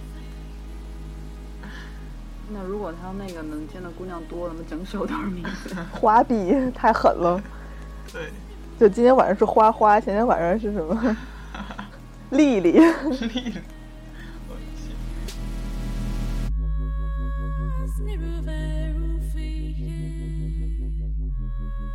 [2.48, 5.74] 那如果他那个能见的姑娘多了，那么整手都是名字。
[5.92, 7.42] 花臂太狠了。
[8.12, 8.30] 对，
[8.78, 11.16] 就今天晚上是花花，前天晚上是什么？
[12.30, 12.72] 丽丽。
[12.72, 12.80] 丽
[13.28, 13.54] 丽。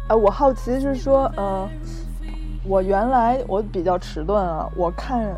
[0.10, 1.70] 哎，我好奇是说，呃，
[2.66, 5.34] 我原来我比较迟钝啊，我看，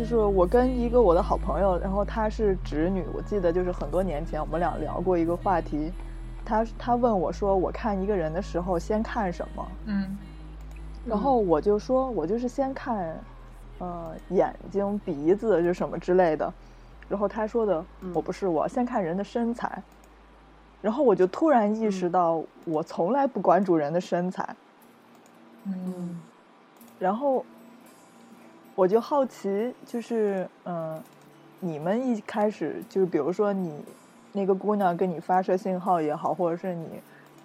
[0.00, 5.92] 就是我跟一个我的好朋友，然后她是直女，我记得就是很多年前我们俩聊过一个话题，
[6.42, 9.68] 她她问我说，我看一个人的时候先看什么？
[9.84, 10.16] 嗯
[11.04, 13.14] 然后我就说，我就是先看，
[13.78, 16.50] 呃，眼睛、鼻子就什么之类的。
[17.06, 17.84] 然后她说的，
[18.14, 19.82] 我不是，我先看人的身材。
[20.80, 24.56] 然后我就突然意识到，我从来不关注人的身材。
[25.66, 26.18] 嗯
[26.98, 27.44] 然后
[28.80, 31.02] 我就好奇，就是嗯、呃
[31.62, 33.84] 你们一开始就是比如说你
[34.32, 36.88] 那个姑娘跟你发射信号也好，或者是你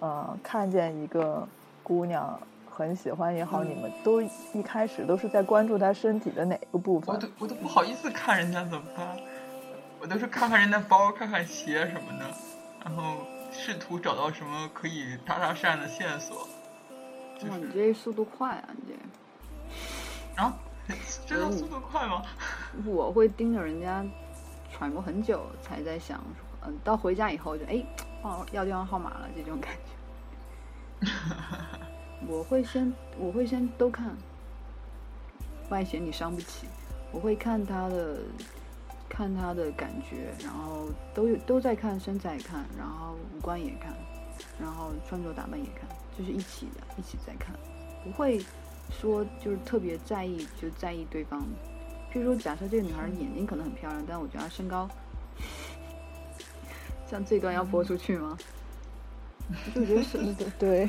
[0.00, 1.46] 呃看见一个
[1.82, 7.14] 姑娘很喜欢也好，你们都一开始都是在关注她身体的哪个部分？
[7.14, 9.14] 我都我都不好意思看人家怎么办，
[10.00, 12.24] 我都是看看人家包，看看鞋什么的，
[12.82, 13.18] 然后
[13.52, 16.48] 试图找到什么可以搭搭讪的线索。
[17.38, 18.68] 就哇，你这速度快啊！
[18.72, 20.56] 你这啊，
[21.26, 22.22] 真的速度快吗？
[22.86, 24.04] 我会盯着人家
[24.72, 26.22] 揣摩很久，才在想，
[26.64, 27.84] 嗯，到回家以后就哎，
[28.22, 31.08] 忘要电话号码了这种感觉。
[32.28, 34.16] 我会先我会先都看，
[35.68, 36.66] 外显你伤不起。
[37.12, 38.18] 我会看他的
[39.08, 43.94] 看他的感觉，然后都有都在看身材也看，然后五官也看，
[44.60, 47.54] 然后穿着打扮也看，就是一起的，一起在看，
[48.04, 48.44] 不会
[48.90, 51.42] 说就是特别在意就在意对方。
[52.12, 54.88] 譬如说，假设这个女孩眼睛可能很漂亮，但我觉得她身高，
[57.06, 58.38] 像这段要播出去吗？
[59.74, 60.88] 就我觉得身对对，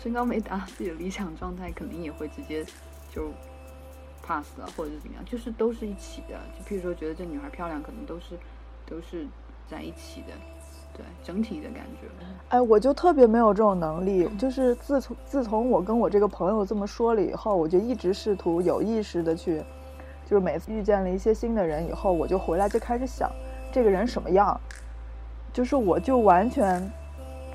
[0.00, 2.64] 身高没达到自己的理想状态，肯定也会直接
[3.10, 3.32] 就
[4.22, 6.38] pass 了，或者是怎么样，就是都是一起的。
[6.58, 8.38] 就譬如说，觉得这女孩漂亮，可能都是
[8.86, 9.26] 都是
[9.66, 10.28] 在一起的，
[10.96, 12.08] 对整体的感觉。
[12.50, 14.28] 哎，我就特别没有这种能力。
[14.38, 19.58] 就是自从自从我跟我这个朋友这么说了以后，我就一直试图有意识的去，
[20.24, 23.30] 就是每次遇见了一些新的人以后，我就回来就开始想
[23.72, 24.58] 这个人什么样，
[25.52, 26.80] 就是我就完全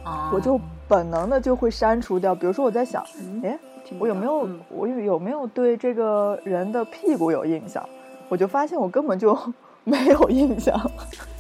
[0.03, 2.35] 啊，我就本能的就会删除掉。
[2.35, 3.59] 比如说我在想，嗯哎，
[3.99, 7.87] 我有没有嗯我有有没有对这个人的屁股有印象？
[8.27, 9.37] 我就发现我根本就
[9.85, 10.79] 没有印象。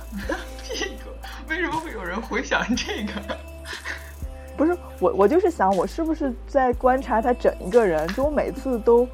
[0.63, 1.08] 这个
[1.49, 3.37] 为什么会有人回想这个？
[4.55, 8.07] 不是我，我就是想，我是不是在观察他整一个人？
[8.09, 9.07] 就我每次都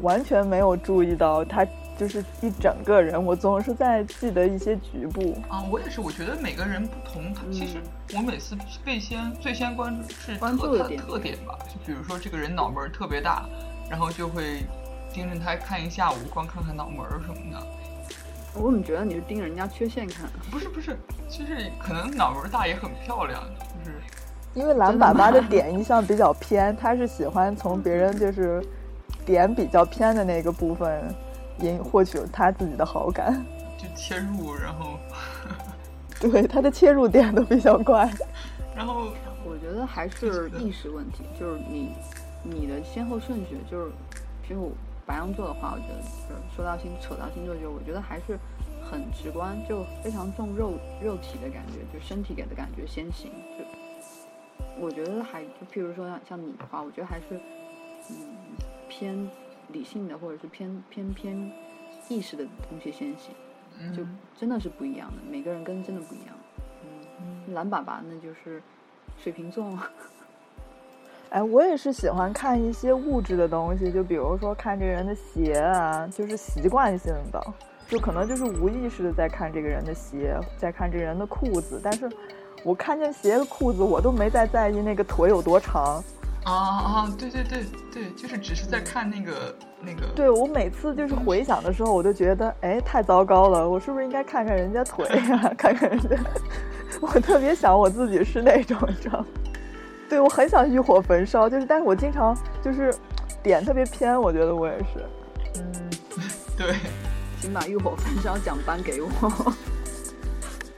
[0.00, 1.64] 完全没有注意到他
[1.96, 5.38] 就是一整个人，我总是在记得一些局部。
[5.48, 7.78] 啊，我也是，我觉得每个人不同，他其实
[8.16, 13.46] 我每次最先最先关注是嗯关注他的特点吧，就比如说这个人脑门特别大，
[13.88, 14.64] 然后就会
[15.12, 17.66] 盯着他看一下午，光看看脑门什么的。
[18.58, 20.28] 我怎么觉得你是盯着人家缺陷看？
[20.50, 20.96] 不是不是，
[21.28, 23.42] 就是可能脑门儿大也很漂亮，
[23.84, 23.96] 就是
[24.54, 28.64] 因为蓝爸爸的点一向比较偏，他是喜欢从别人就是
[29.24, 31.14] 点比较偏的那个部分
[31.60, 33.44] 引获取他自己的好感。
[33.76, 34.98] 就切入，然后
[36.18, 38.10] 对，他的切入点都比较怪。
[38.74, 39.08] 然后
[39.44, 41.92] 我觉得还是意识问题，就是你
[42.42, 43.92] 你的先后顺序，就是
[44.48, 44.72] 就
[45.04, 48.38] 白羊座的话，我觉得就是说到星扯到星座，就我觉得还是
[48.90, 53.30] 很直观，就非常重肉肉体的感觉，就身体给的感觉先行。
[53.58, 53.64] 就
[54.78, 57.40] 我觉得还就譬如说像像你的话，我觉得还是
[58.10, 58.16] 嗯
[58.88, 59.28] 偏
[59.68, 61.52] 理性的，或者是偏偏偏
[62.08, 63.34] 意识的东西先行，
[63.94, 66.36] 就嗯真的是不一样的，每个人跟真的不一样。
[67.20, 68.62] 嗯，蓝爸爸那就是
[69.18, 69.88] 水瓶座嘛。
[71.30, 77.42] 哎，我也是喜欢看一些物质的东西，就比如说看这个人的鞋啊，就是习惯性的。
[77.88, 82.08] 就可能就是无意识的在看这个人的鞋，在看这个人的裤子，但是
[82.64, 86.02] 我看见鞋和裤子，我都没再在意那个腿有多长。
[86.44, 90.06] 啊啊，对对对对，就是只是在看那个那个。
[90.14, 96.16] 对我每次就是回想的时候，我就觉得，哎，太糟糕了，我是不是应该看看人家腿呀、 看看人家？
[97.02, 99.26] 我特别想我自己是那种，你知道吗？
[100.08, 102.94] 对我很想欲火焚烧，就是，但是我经常就是
[103.42, 105.04] 点特别偏，我觉得我也是。
[105.56, 105.90] 嗯，
[106.56, 106.76] 对，
[107.46, 109.08] 请把欲火焚烧奖颁给我。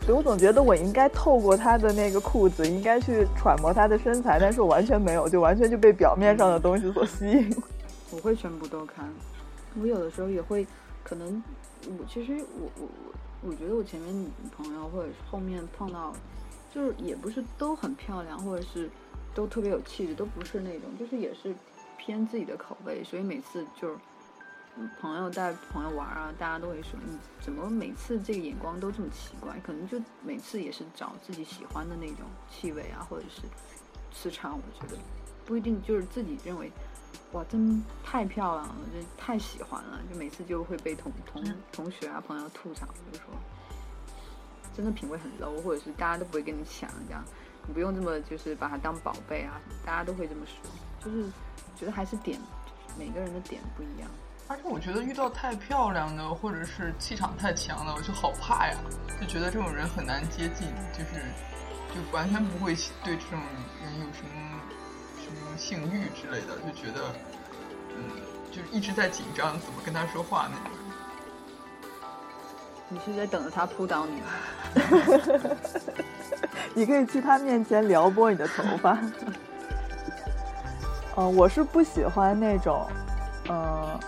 [0.03, 7.57] 所以，我总觉得我应该透过他的那个裤子，应该去揣摩他的身材，但是我完全没有，就完全就被表面上的东西所吸引。
[8.13, 9.09] 我会全部都看，
[9.81, 10.67] 我有的时候也会，
[11.03, 11.43] 可能
[11.87, 16.13] 我其实我我我我觉得我前面女朋友或者是后面碰到，
[16.71, 18.91] 就是也不是都很漂亮，或者是
[19.35, 21.55] 都特别有气质，都不是那种，就是也是
[21.97, 23.95] 偏自己的口味，所以每次就是。
[25.01, 29.59] 朋友带朋友玩啊，大家都会说你怎么每次这个眼光都这么奇怪？
[29.61, 33.43] 可能就每次也是找自己喜欢的那种气味啊，或者是
[34.13, 34.59] 磁场。
[34.59, 34.99] 我觉得
[35.45, 36.71] 不一定就是自己认为
[37.33, 43.35] 哇，真太漂亮了，就太喜欢了，就每次就会被同同 同学啊朋友吐槽，就是说
[44.77, 47.25] 真的品味很 low，或者是大家都不会跟你抢这样，
[47.67, 50.71] 你不用这么就是把它当宝贝啊，大家都会这么说，
[51.05, 51.29] 就是
[51.75, 52.41] 觉得还是点
[52.97, 54.09] 每个人的点不一样。
[54.51, 58.75] 而且我觉得遇到太漂亮的，或者是气场太强的，我就好怕呀，
[59.21, 61.23] 就觉得这种人很难接近，就是
[61.95, 62.75] 就完全不会
[63.05, 63.39] 对这种
[63.83, 64.61] 人有什么
[65.23, 67.15] 什么性欲之类的，就觉得
[67.95, 68.11] 嗯，
[68.51, 70.73] 就一直在紧张怎么跟他说话那种。
[72.89, 74.29] 你是在等着他扑倒你吗？
[76.73, 78.99] 你可以去他面前撩拨你的头发。
[81.17, 82.87] 嗯， 我是不喜欢那种，
[83.51, 84.01] 嗯。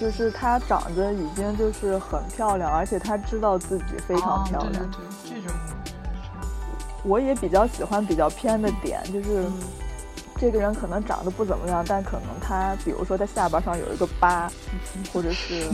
[0.00, 4.72] 就是她长得已经就是很漂亮，而且她知道自己非常漂亮。
[4.72, 5.54] 对对对，这种
[7.02, 9.44] 我也比较喜欢比较偏的点，就是
[10.38, 14.50] 这个人可能长得不怎么样，但可能他比如说他下巴上有一个疤，
[15.12, 15.68] 或者是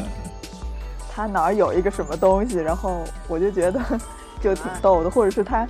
[1.14, 3.80] 他哪儿有一个什么东西，然后我就觉得
[4.42, 5.66] 就挺逗的，或者是他。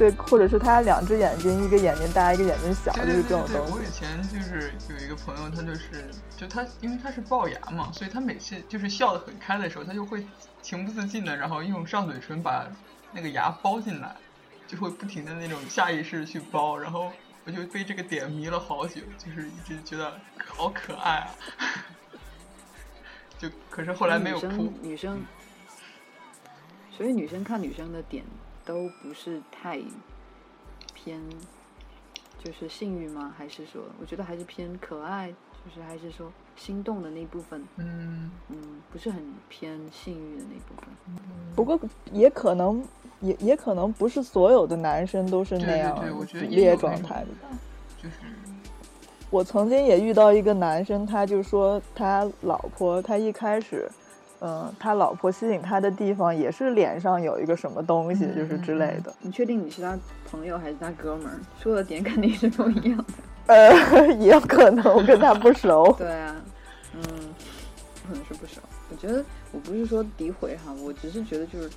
[0.00, 3.72] 对，或者是他两只眼睛，一个眼睛大，一个眼睛小，就是这种东西。
[3.74, 10.26] 我以前就是有一个朋友，他就是，就他，因为他是龅牙嘛，所以他每次就是笑得很开的时候，他就会
[10.62, 12.66] 情不自禁的，然后用上嘴唇把
[13.12, 14.16] 那个牙包进来，
[14.66, 17.12] 就会不停的那种下意识去包，然后
[17.44, 21.28] 我就被这个点迷了好久，就是一直觉得好可爱啊。
[23.36, 24.72] 就可是后来没有哭。
[24.80, 25.22] 女生，
[26.96, 28.24] 所以女生看女生的点。
[28.70, 29.80] 都不是太
[30.94, 31.20] 偏，
[32.38, 33.34] 就是性欲吗？
[33.36, 37.66] 还是说，我觉得还是偏可爱，就是还是说心动的那部分。
[37.78, 38.56] 嗯嗯，
[38.92, 40.88] 不是很偏性欲的那部分。
[41.56, 41.76] 不过
[42.12, 42.80] 也可能，
[43.18, 47.28] 也也可能不是所有的男生都是那样捕猎状态的。
[48.00, 48.18] 就是，
[49.30, 53.90] 我曾经也遇到一个男生，他就说他老婆，他一开始。
[54.40, 59.12] 嗯，他老婆吸引他的地方也是脸上有一个什么东西，就是之类的。
[59.20, 59.98] 你确定你是他
[60.30, 61.38] 朋友还是他哥们儿？
[61.60, 63.04] 说的点肯定是不一样的。
[63.46, 65.94] 呃，也有可能我跟他不熟。
[65.98, 66.36] 对啊，
[66.94, 67.02] 嗯，
[68.08, 68.60] 可能是不熟。
[68.90, 71.70] 我觉得我不是说诋毁哈，我只是觉得就是。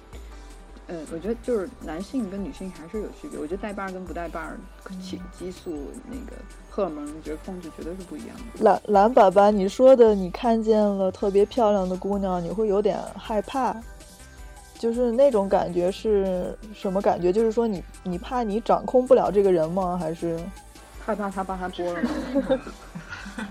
[0.87, 3.39] 嗯，我觉得就是男性跟女性还是有区别。
[3.39, 4.57] 我觉得带把跟不带把儿，
[5.01, 6.35] 激激素那个
[6.69, 8.63] 荷尔蒙，觉得控制绝对是不一样的。
[8.63, 13.73] 蓝蓝爸爸，你说的你看见了特别漂亮的姑娘，你会有点害怕，
[14.77, 17.31] 就是那种感觉是什么感觉？
[17.31, 19.97] 就是说你你怕你掌控不了这个人吗？
[19.97, 20.37] 还是
[21.05, 22.09] 害怕他把他剥了吗？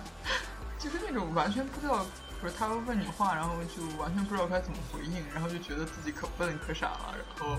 [0.78, 2.04] 就是那种完全不知道。
[2.42, 7.56] 不是他会问你话，然后就完全不知道该怎么回应，然后就觉得自己可笨可傻了，然后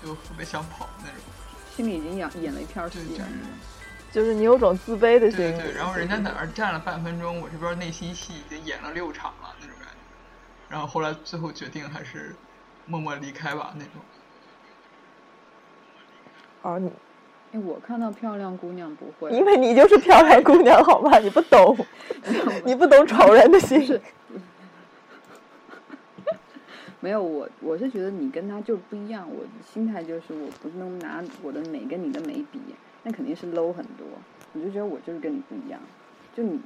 [0.00, 1.22] 就特别想跑那种，
[1.74, 3.18] 心里已经演演了一片戏，
[4.12, 5.38] 就是你有种自卑的心。
[5.38, 9.94] 对对，然后人家在那儿站了半分钟，我这边内心戏已经演了六场了那种感觉，
[10.68, 12.36] 然后后来最后决定还是
[12.84, 13.92] 默默离开吧那种。
[16.60, 16.92] 哦，你。
[17.52, 21.18] 我看到漂亮姑娘不会，因为你就是漂亮姑娘，好吧？
[21.18, 21.76] 你不懂，
[22.64, 23.98] 你不懂丑人的心。
[27.00, 29.28] 没有我，我是觉得你跟他就是不一样。
[29.30, 32.60] 我心态就是，我不能拿我的美跟你的美比，
[33.04, 34.06] 那肯定是 low 很多。
[34.52, 35.80] 我就觉得我就是跟你不一样，
[36.34, 36.60] 就你，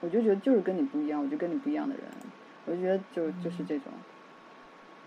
[0.00, 2.04] 我就觉得就是跟你不一样，我就跟你不一样的人，
[2.66, 3.86] 我就觉得就就是这种。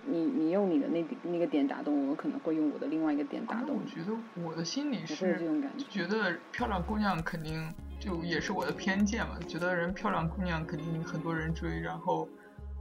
[0.05, 3.77] 你你用你的那那个点打动我，我可能会用我的另外一个点打动。
[3.77, 12.27] 我觉得我的心里是这种感觉，觉得漂亮姑娘肯定就也是我的偏见嘛，觉得人漂亮姑娘肯定很多人追，然后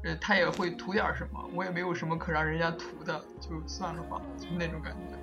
[0.05, 5.17] 呃，他也会图点什么，我也没有什么可让人家图的，就算了吧，就那种感觉。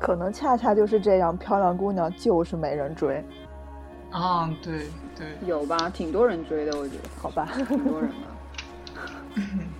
[0.00, 3.22] 可能恰恰就是这样，漂亮姑娘就是没人追，
[4.10, 7.46] 啊，对对，有吧，挺多人追的，我觉得好吧？
[7.68, 9.42] 挺多人的。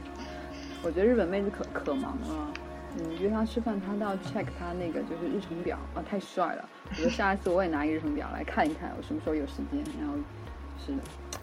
[0.82, 2.48] 我觉得日本妹子可可忙了，
[2.96, 6.68] 你约她吃饭，她都要 check 她那个就是日程表啊，太帅了！
[6.88, 10.14] 我觉得下一次我也拿一个日程表来看一看，我什么时候有时间，然后
[10.84, 11.02] 是的，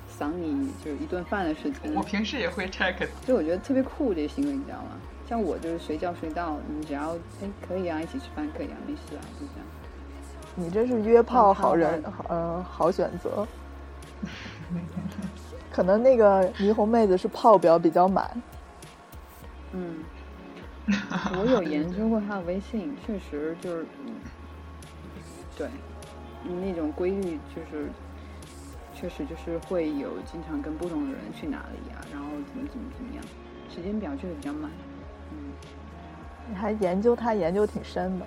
[0.09, 1.93] 赏你就是一顿饭的时间。
[1.93, 2.95] 我平时也会 check。
[3.25, 4.97] 就我觉得特别酷这个行为，你知道吗？
[5.29, 9.67] 像我就是随叫随到，你只要哎可以啊，一起吃饭可以啊，没事啊，就这样。
[10.55, 13.47] 你这是约炮好人，嗯，好选择。
[15.71, 18.41] 可能那个霓虹妹子是炮表比较满。
[19.73, 20.03] 嗯，
[21.37, 24.15] 我有研究过他的微信，确实就是，嗯，
[25.57, 25.69] 对，
[26.61, 27.89] 那种规律就是，
[28.93, 33.23] 确实就是会有经常跟不同的人去哪里啊，然后怎么怎么怎么样，
[33.69, 34.71] 时间表确实比较满。
[35.31, 35.51] 嗯，
[36.49, 38.25] 你还研究他研究挺深的。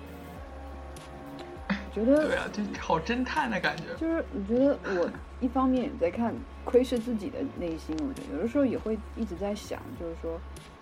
[1.93, 3.83] 觉得对啊，就好侦探的感觉。
[3.99, 5.09] 就是我觉得我
[5.41, 6.33] 一方面也在看
[6.63, 10.39] 窥视自己的内心，我觉得有的时候也会一直在想，就是说，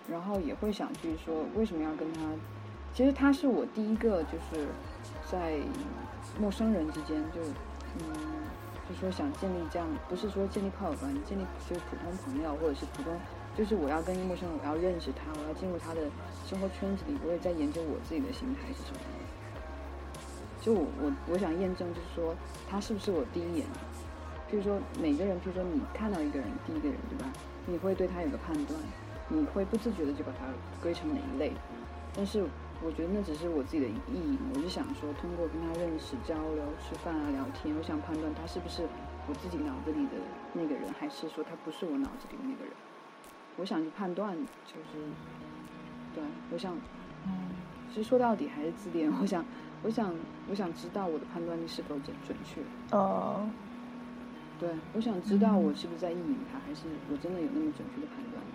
[0.09, 2.21] 然后也会想去说为什么要跟他。
[2.93, 4.67] 其实他是我第一个就是
[5.29, 5.59] 在
[6.39, 7.41] 陌生人之间就
[7.99, 8.03] 嗯，
[8.89, 13.13] 就说想建立这样，不是说建立炮友关系，建立就是普通朋友或者是普通，
[13.55, 16.01] 就是我要跟陌生人，我要认识他，我要进入他的
[16.45, 19.25] 生活圈子里，我也在研究我自己的心态是什么样的。
[20.61, 22.35] 就我我我想验证，就是说
[22.69, 23.65] 他是不是我第一眼，
[24.51, 27.31] 譬如说每个人，譬如说你看到一个人，第一个人对吧？
[27.65, 28.79] 你会对他有个判断，
[29.29, 30.45] 你会不自觉的就把它
[30.81, 31.53] 归成哪一类。
[32.13, 32.43] 但是
[32.83, 38.83] 我觉得那只是我自己的意义，我是想说通过跟他认识、交流、吃饭啊、聊天，我想判断他是不是
[39.27, 40.13] 我自己脑子里的
[40.53, 42.73] 那个人，还是说他不是我脑子里的那个人。
[43.57, 45.05] 我想去判断，就是
[46.13, 46.75] 对，我想，
[47.25, 47.49] 嗯，
[47.93, 49.45] 其实说到底还是自恋，我想。
[49.81, 50.13] 我想，
[50.49, 52.59] 我想知道我的判断力是否准准确。
[52.91, 53.49] 哦，
[54.59, 58.48] 对，我想知道我是不是在意淫他，还是我真的有那么准确的判断力。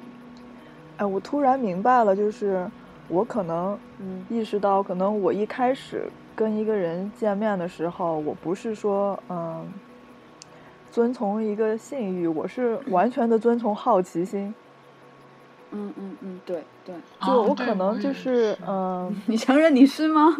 [0.98, 2.66] 哎，我突然明白了，就是
[3.08, 6.04] 我可能嗯意识到，可能我一开始
[6.36, 9.66] 跟一个人见面的时候，我不是说嗯
[10.92, 14.54] 遵从一个信誉，我是 完全的遵从好奇心。
[15.72, 16.94] 嗯嗯嗯，对对。
[17.26, 20.36] 就我可能就是嗯， 你承认你是吗？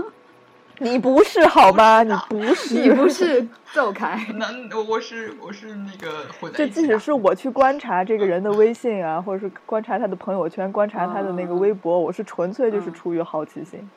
[0.79, 2.03] 你不是好吗？
[2.03, 4.27] 你不是，你不是，走开。
[4.35, 4.47] 那
[4.77, 13.89] 我我是我是那个混在就即使是我去观察这个人的微信啊，或者是观察他的朋友圈，观察他的那个微博，我是纯粹就是出于好奇心。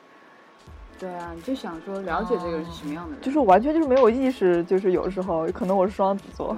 [1.00, 6.56] 对啊，你就想说了解这个人是什么样的人，就是完全就是没有意识，就是有时候可能我是双子座，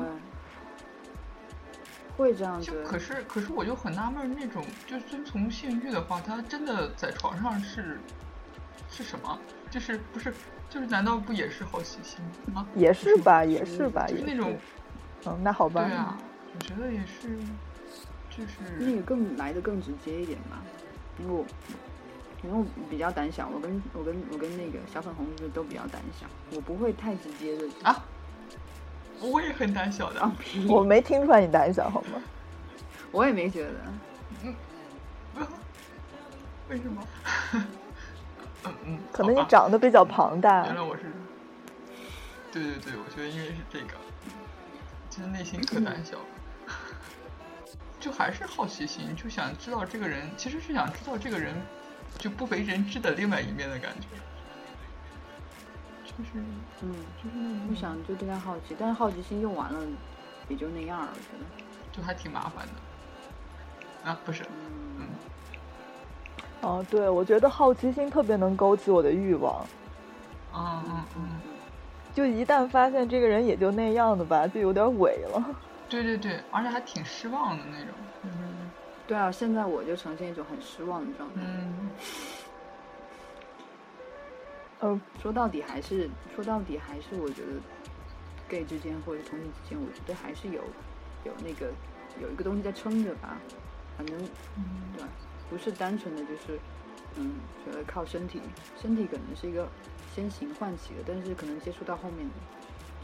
[2.16, 2.82] 会这样子。
[2.84, 7.98] 可是可是我就很纳闷，那种就遵从性欲的话，他真的在床上是
[8.90, 9.38] 是什么？
[9.70, 10.32] 就是不是
[10.68, 12.66] 就是难道不也是好奇心吗？
[12.74, 14.52] 也是吧，也是吧，就是那种，
[15.26, 15.84] 嗯，那好吧。
[15.84, 16.18] 对啊，
[16.54, 17.38] 我觉得也是，
[18.30, 20.60] 就是那个更来的更直接一点吧，
[21.18, 21.44] 因为我
[22.42, 28.04] 因为我比较胆小，我跟我跟我跟那个小粉红是都比较胆小，我不会太直接的啊。
[29.20, 30.32] 我也很胆小的，
[30.66, 32.20] 我没听出来你胆小好吗？
[33.12, 33.84] 我也没觉得，
[34.42, 35.46] 嗯，
[36.68, 37.06] 为什么？
[38.64, 40.64] 嗯嗯，可能你长得比较庞大。
[40.64, 41.02] 原来我是，
[42.52, 43.94] 对对对，我觉得因为是这个，
[45.08, 46.18] 其实内心可胆小，
[48.00, 51.54] 就还是好奇心，就想知道这个人，其实是想知道这个人
[52.18, 54.06] 就不为人知的另外一面的感觉。
[56.04, 56.32] 就是，
[56.82, 57.36] 嗯，就是
[57.66, 59.86] 不想就对他好奇，但是好奇心用完了
[60.48, 61.46] 也就那样了，我觉得
[61.92, 64.10] 就还挺麻烦的。
[64.10, 64.89] 啊，不是，嗯。
[66.62, 69.66] 哦，对，我觉得好奇心特别能勾起我的欲望。
[70.54, 71.40] 嗯嗯嗯。
[72.14, 75.56] 就一旦发现这个人也就那样的吧，就有点萎了。
[75.88, 77.94] 对对对，而且还挺失望的那种。
[78.22, 78.70] 嗯。
[79.06, 81.40] 对啊，现在我就呈现一种很失望的状态。
[81.42, 81.90] 嗯。
[84.82, 87.52] 嗯，说到底还是说到底还是我觉得
[88.48, 90.60] ，gay 之间或者同性之间，我觉得还是有
[91.24, 91.70] 有那个
[92.20, 93.38] 有一个东西在撑着吧。
[93.96, 94.18] 反正，
[94.56, 94.64] 嗯，
[94.96, 95.02] 对。
[95.50, 96.58] 不是单纯的就是，
[97.16, 97.34] 嗯，
[97.66, 98.40] 觉得靠身体，
[98.80, 99.68] 身体可能是一个
[100.14, 102.24] 先行唤起的，但是可能接触到后面，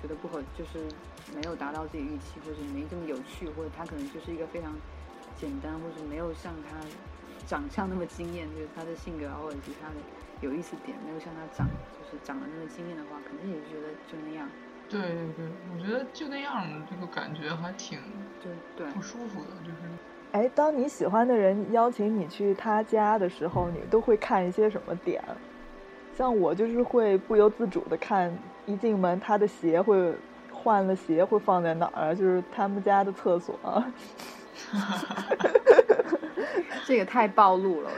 [0.00, 0.86] 觉得不合，就是
[1.34, 4.72] 没有达到自己预期，或者没这么有趣，或者他可能就是一个非常
[5.36, 6.78] 简单，或者没有像他
[7.46, 9.96] 长相那么惊艳，就是他的性格啊，或者其他的
[10.40, 11.66] 有意思点没有像他长，
[11.98, 14.48] 就是长得那么惊艳的话，肯定也觉得就那样。
[14.88, 17.98] 对对对，我觉得就那样，这个感觉还挺
[18.42, 19.76] 对对不舒服的，就是。
[20.32, 25.22] 哎，当你喜欢的人邀请你去他家的时候，你都会看一些什么点？
[26.16, 30.14] 像我就是会不由自主的看，一进门他的鞋会
[30.52, 33.58] 换了鞋会放在哪儿，就是他们家的厕所。
[36.86, 37.90] 这个太暴露了，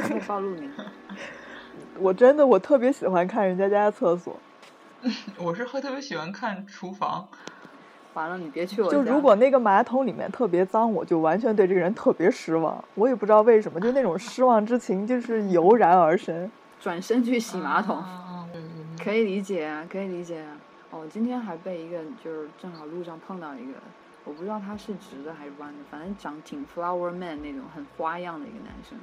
[0.00, 0.70] 太暴露你。
[1.98, 4.36] 我真的我特别喜欢看人家家的厕所，
[5.38, 7.26] 我是会特别喜欢看厨房，
[8.14, 8.96] 完了，你别去我家。
[8.96, 12.82] 就如果那个马桶里面特别脏，我就完全对这个人特别失望。
[12.94, 16.50] 我也不知道为什么，就那种失望之情就是油然而生。
[16.80, 18.02] 转身去洗马桶，
[19.02, 20.56] 可以理解啊，可以理解啊。
[20.90, 23.74] 哦，今天还被一个就是正好路上碰到一个，
[24.24, 28.98] 我不知道他是直的还是弯的，反正长挺 flower man 那种很花样的一个男生，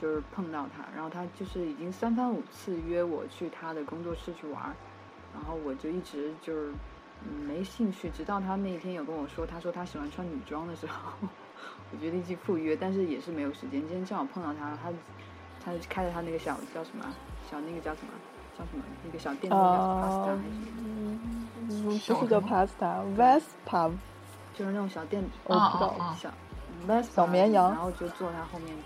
[0.00, 4.72] 就是碰到他，然后他就是已经三番五次约我去他的工作室去玩儿，
[5.36, 6.72] 然后我就一直就是
[7.24, 11.12] 嗯没兴趣，直到他那天有跟我说，他说他喜欢穿女装的时候，
[11.92, 13.80] 我决定去赴约，但是也是没有时间。
[13.82, 14.92] 今天正好碰到他，他
[15.64, 17.04] 他开着他那个小叫什么
[17.50, 18.12] 小那个叫什么
[18.58, 21.18] 叫什么那个小店那个叫 pasta 还是什么。
[21.68, 23.92] 嗯，不是叫 pasta，Vespa，
[24.54, 26.30] 就是那种小店，我不知道小
[26.86, 28.76] Vespa，小绵羊然后就坐他后面，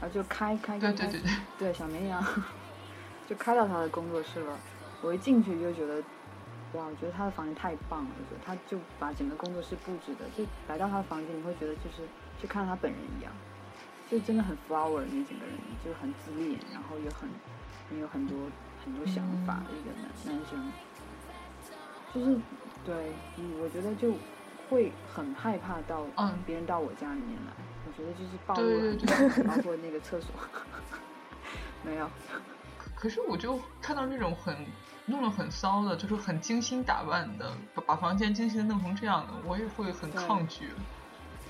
[0.00, 2.24] 然后就开开开开，对对对对，对小绵羊，
[3.28, 4.56] 就开到他的工作室了。
[5.02, 5.96] 我一进去就觉得，
[6.74, 12.06] 哇，我觉得他的房间太棒了，我觉得他就把整个工作室布置的，就来到他的房间，你会觉得就是
[12.40, 13.32] 去看他本人一样，
[14.10, 17.28] 就真的很 flower，你整个人就很自恋，然后也很
[17.88, 18.36] 你有很多
[18.84, 20.72] 很多想法的一个男男生。
[22.12, 22.36] 就是
[22.84, 24.12] 对，嗯，我觉得就
[24.68, 26.36] 会很害怕到嗯。
[26.44, 27.52] 别人到我家里面来，
[27.86, 30.34] 我觉得就是暴露了 包括那个厕所，
[31.84, 32.10] 没有，
[33.00, 34.54] 可是我就看到那种很
[35.06, 40.68] 弄得很骚的，就是很精心打扮的，把把房间精心的弄成这样的，我也会很抗拒，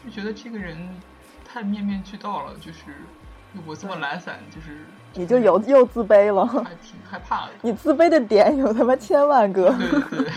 [0.04, 0.78] 就觉得这个人
[1.44, 3.02] 太面面俱到了，就是
[3.66, 6.46] 我这么懒散，就是你就有又自卑了。
[6.46, 7.52] 还挺害怕的。
[7.62, 9.74] 你自卑的点有他妈千万个。
[9.76, 10.32] 对对对，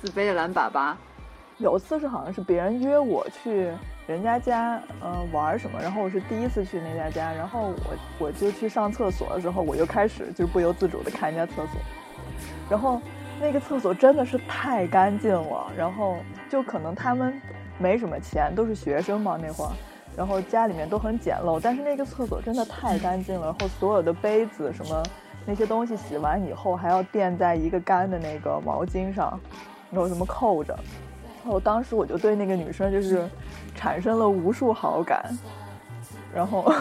[0.00, 0.94] 自卑的懒粑粑，
[1.58, 3.72] 有次是好像是别人约我去
[4.06, 7.72] 人家家，呃，玩什么，然后我是第一次去那家家，然后
[8.18, 11.80] 我我就去上厕所的时候，我就开始就不由自主的看人家厕所，
[12.68, 13.00] 然后
[13.40, 16.16] 那个厕所真的是太干净了，然后
[16.50, 17.40] 就可能他们
[17.78, 19.70] 没什么钱，都是学生嘛那会儿，
[20.16, 25.00] 然后家里面都很简陋，但是那个厕所真的太干净了，然后所有的杯子什么
[25.46, 29.38] 那些东西洗完以后还要垫在一个干的那个毛巾上，
[29.92, 30.76] 然后什么扣着。
[31.42, 33.28] 然后当时我就对那个女生就是
[33.74, 35.36] 产生了无数好感，
[36.32, 36.72] 然后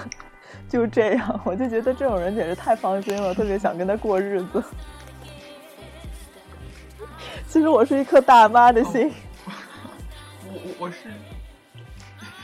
[0.68, 4.64] 就这样，我就觉得这种人简直太放心了，特别想跟他过日子。
[7.48, 9.12] 其实我是一颗大妈的心，
[10.46, 11.10] 我我我是，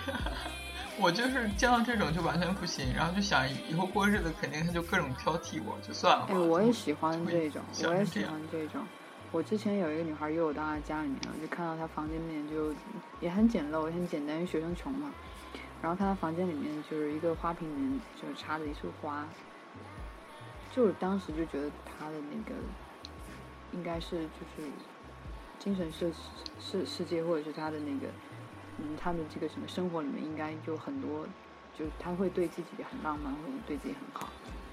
[1.00, 6.34] 我就是见到这种就完全不行，然后就想以后过日子肯定他就各种挑剔我，就算了吧。
[6.34, 8.82] 哎，我也喜欢这种，我也喜欢这种。
[9.34, 12.72] 我之前有一个女孩约我到她家里面，我就看到她房间里面就
[13.18, 15.12] 也很简陋，也很简单，因为学生穷嘛。
[15.82, 19.26] 然后看她房间里面就是一个花瓶里面就插着一束花，
[20.70, 22.54] 就是当时就觉得她的那个
[23.72, 24.70] 应该是就是
[25.58, 26.12] 精神世
[26.60, 28.06] 世世界或者是她的那个
[28.78, 31.26] 嗯她的这个什么生活里面应该有很多，
[31.76, 34.28] 就是她会对自己很浪漫，或者对自己很好。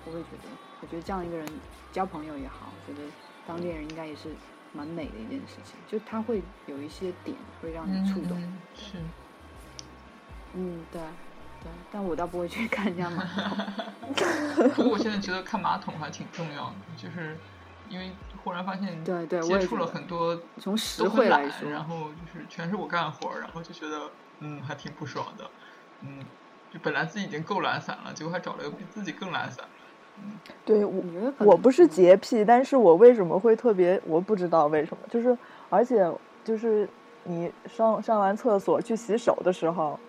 [0.06, 0.50] 我会觉得，
[0.82, 1.48] 我觉得这样一个人
[1.92, 3.08] 交朋友也好，我觉得
[3.52, 4.30] 当恋人应该也是
[4.72, 5.76] 蛮美的一件事情。
[5.90, 8.94] 就他会有一些点会让你触动，嗯是。
[10.54, 11.02] 嗯，对，
[11.62, 14.70] 对，但我倒不会去看人家马桶。
[14.76, 17.38] 不过我现在觉得看马桶还挺重要的，就是
[17.90, 25.50] 因为忽然发现，对对接触了很多从实惠来说然后就是全是我干活，然后就觉得嗯还挺不爽的，
[26.02, 26.24] 嗯，
[26.72, 29.66] 就本来自己已经够懒散了，结果还找了一个比自己更懒散，
[30.64, 31.04] 对我
[31.40, 35.38] 我不是洁癖，但是我为什么会特别，我不知道为什么，就是
[35.70, 36.10] 而且
[36.44, 36.88] 就是
[37.24, 40.00] 你上上完厕所去洗手的时候，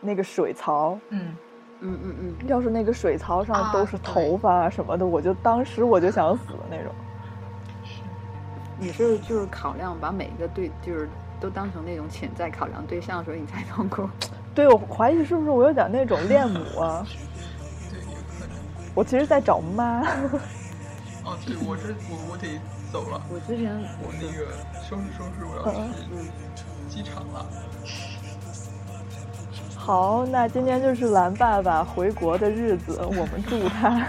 [0.00, 1.34] 那个水槽，嗯，
[1.80, 6.92] 嗯嗯嗯，要是那个水槽上啊都是头发啊什么的，我就当时我就想死那种。
[8.78, 11.08] 你是就是考量把每一个对就是
[11.40, 14.08] 都当成那种潜在考量对象，的时候你才痛苦。
[14.54, 17.06] 对，我怀疑是不是我有点那种恋母啊？
[18.94, 20.02] 我其实在找妈。
[21.24, 22.58] 哦，对，我这我我得
[22.92, 23.72] 走了，我之前
[24.02, 24.52] 我那个
[24.88, 25.94] 收拾收拾，我要嗯
[26.88, 27.46] 去机场了。
[29.76, 34.04] 好，那今天就是蓝爸爸回国的日子， 我们祝他。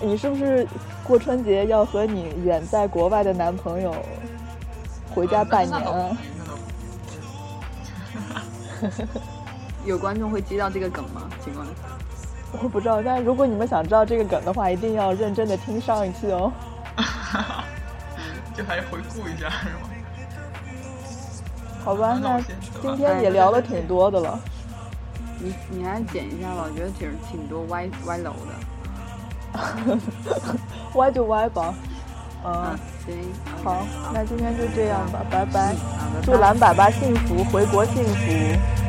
[0.00, 0.66] 你是不是
[1.04, 3.94] 过春节要和你远在国外的男朋友
[5.14, 6.16] 回家拜年啊？
[9.84, 11.28] 有观众会接到这个梗吗？
[11.44, 11.66] 请问？
[12.52, 16.52] 我不知道，但如果你们想知道这个梗的话，一定要认真的听上一期哦。
[18.54, 19.88] 就还回顾一下是吗？
[21.84, 22.40] 好吧，那
[22.80, 24.38] 今天也聊了挺多的了。
[25.38, 28.52] 你你还剪一下吧，我觉得挺挺多歪歪楼的。
[30.94, 31.74] 歪就歪吧。
[32.44, 33.32] 嗯嗯，，行，
[33.64, 35.74] 好那今天就这样吧，拜拜。
[36.22, 38.81] 祝蓝爸爸幸福，回国幸福。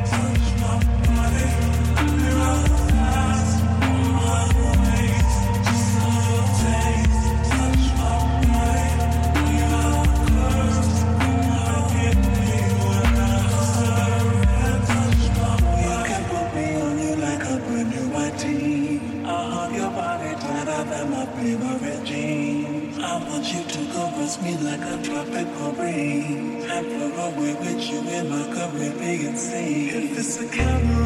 [29.56, 31.03] If it's a camera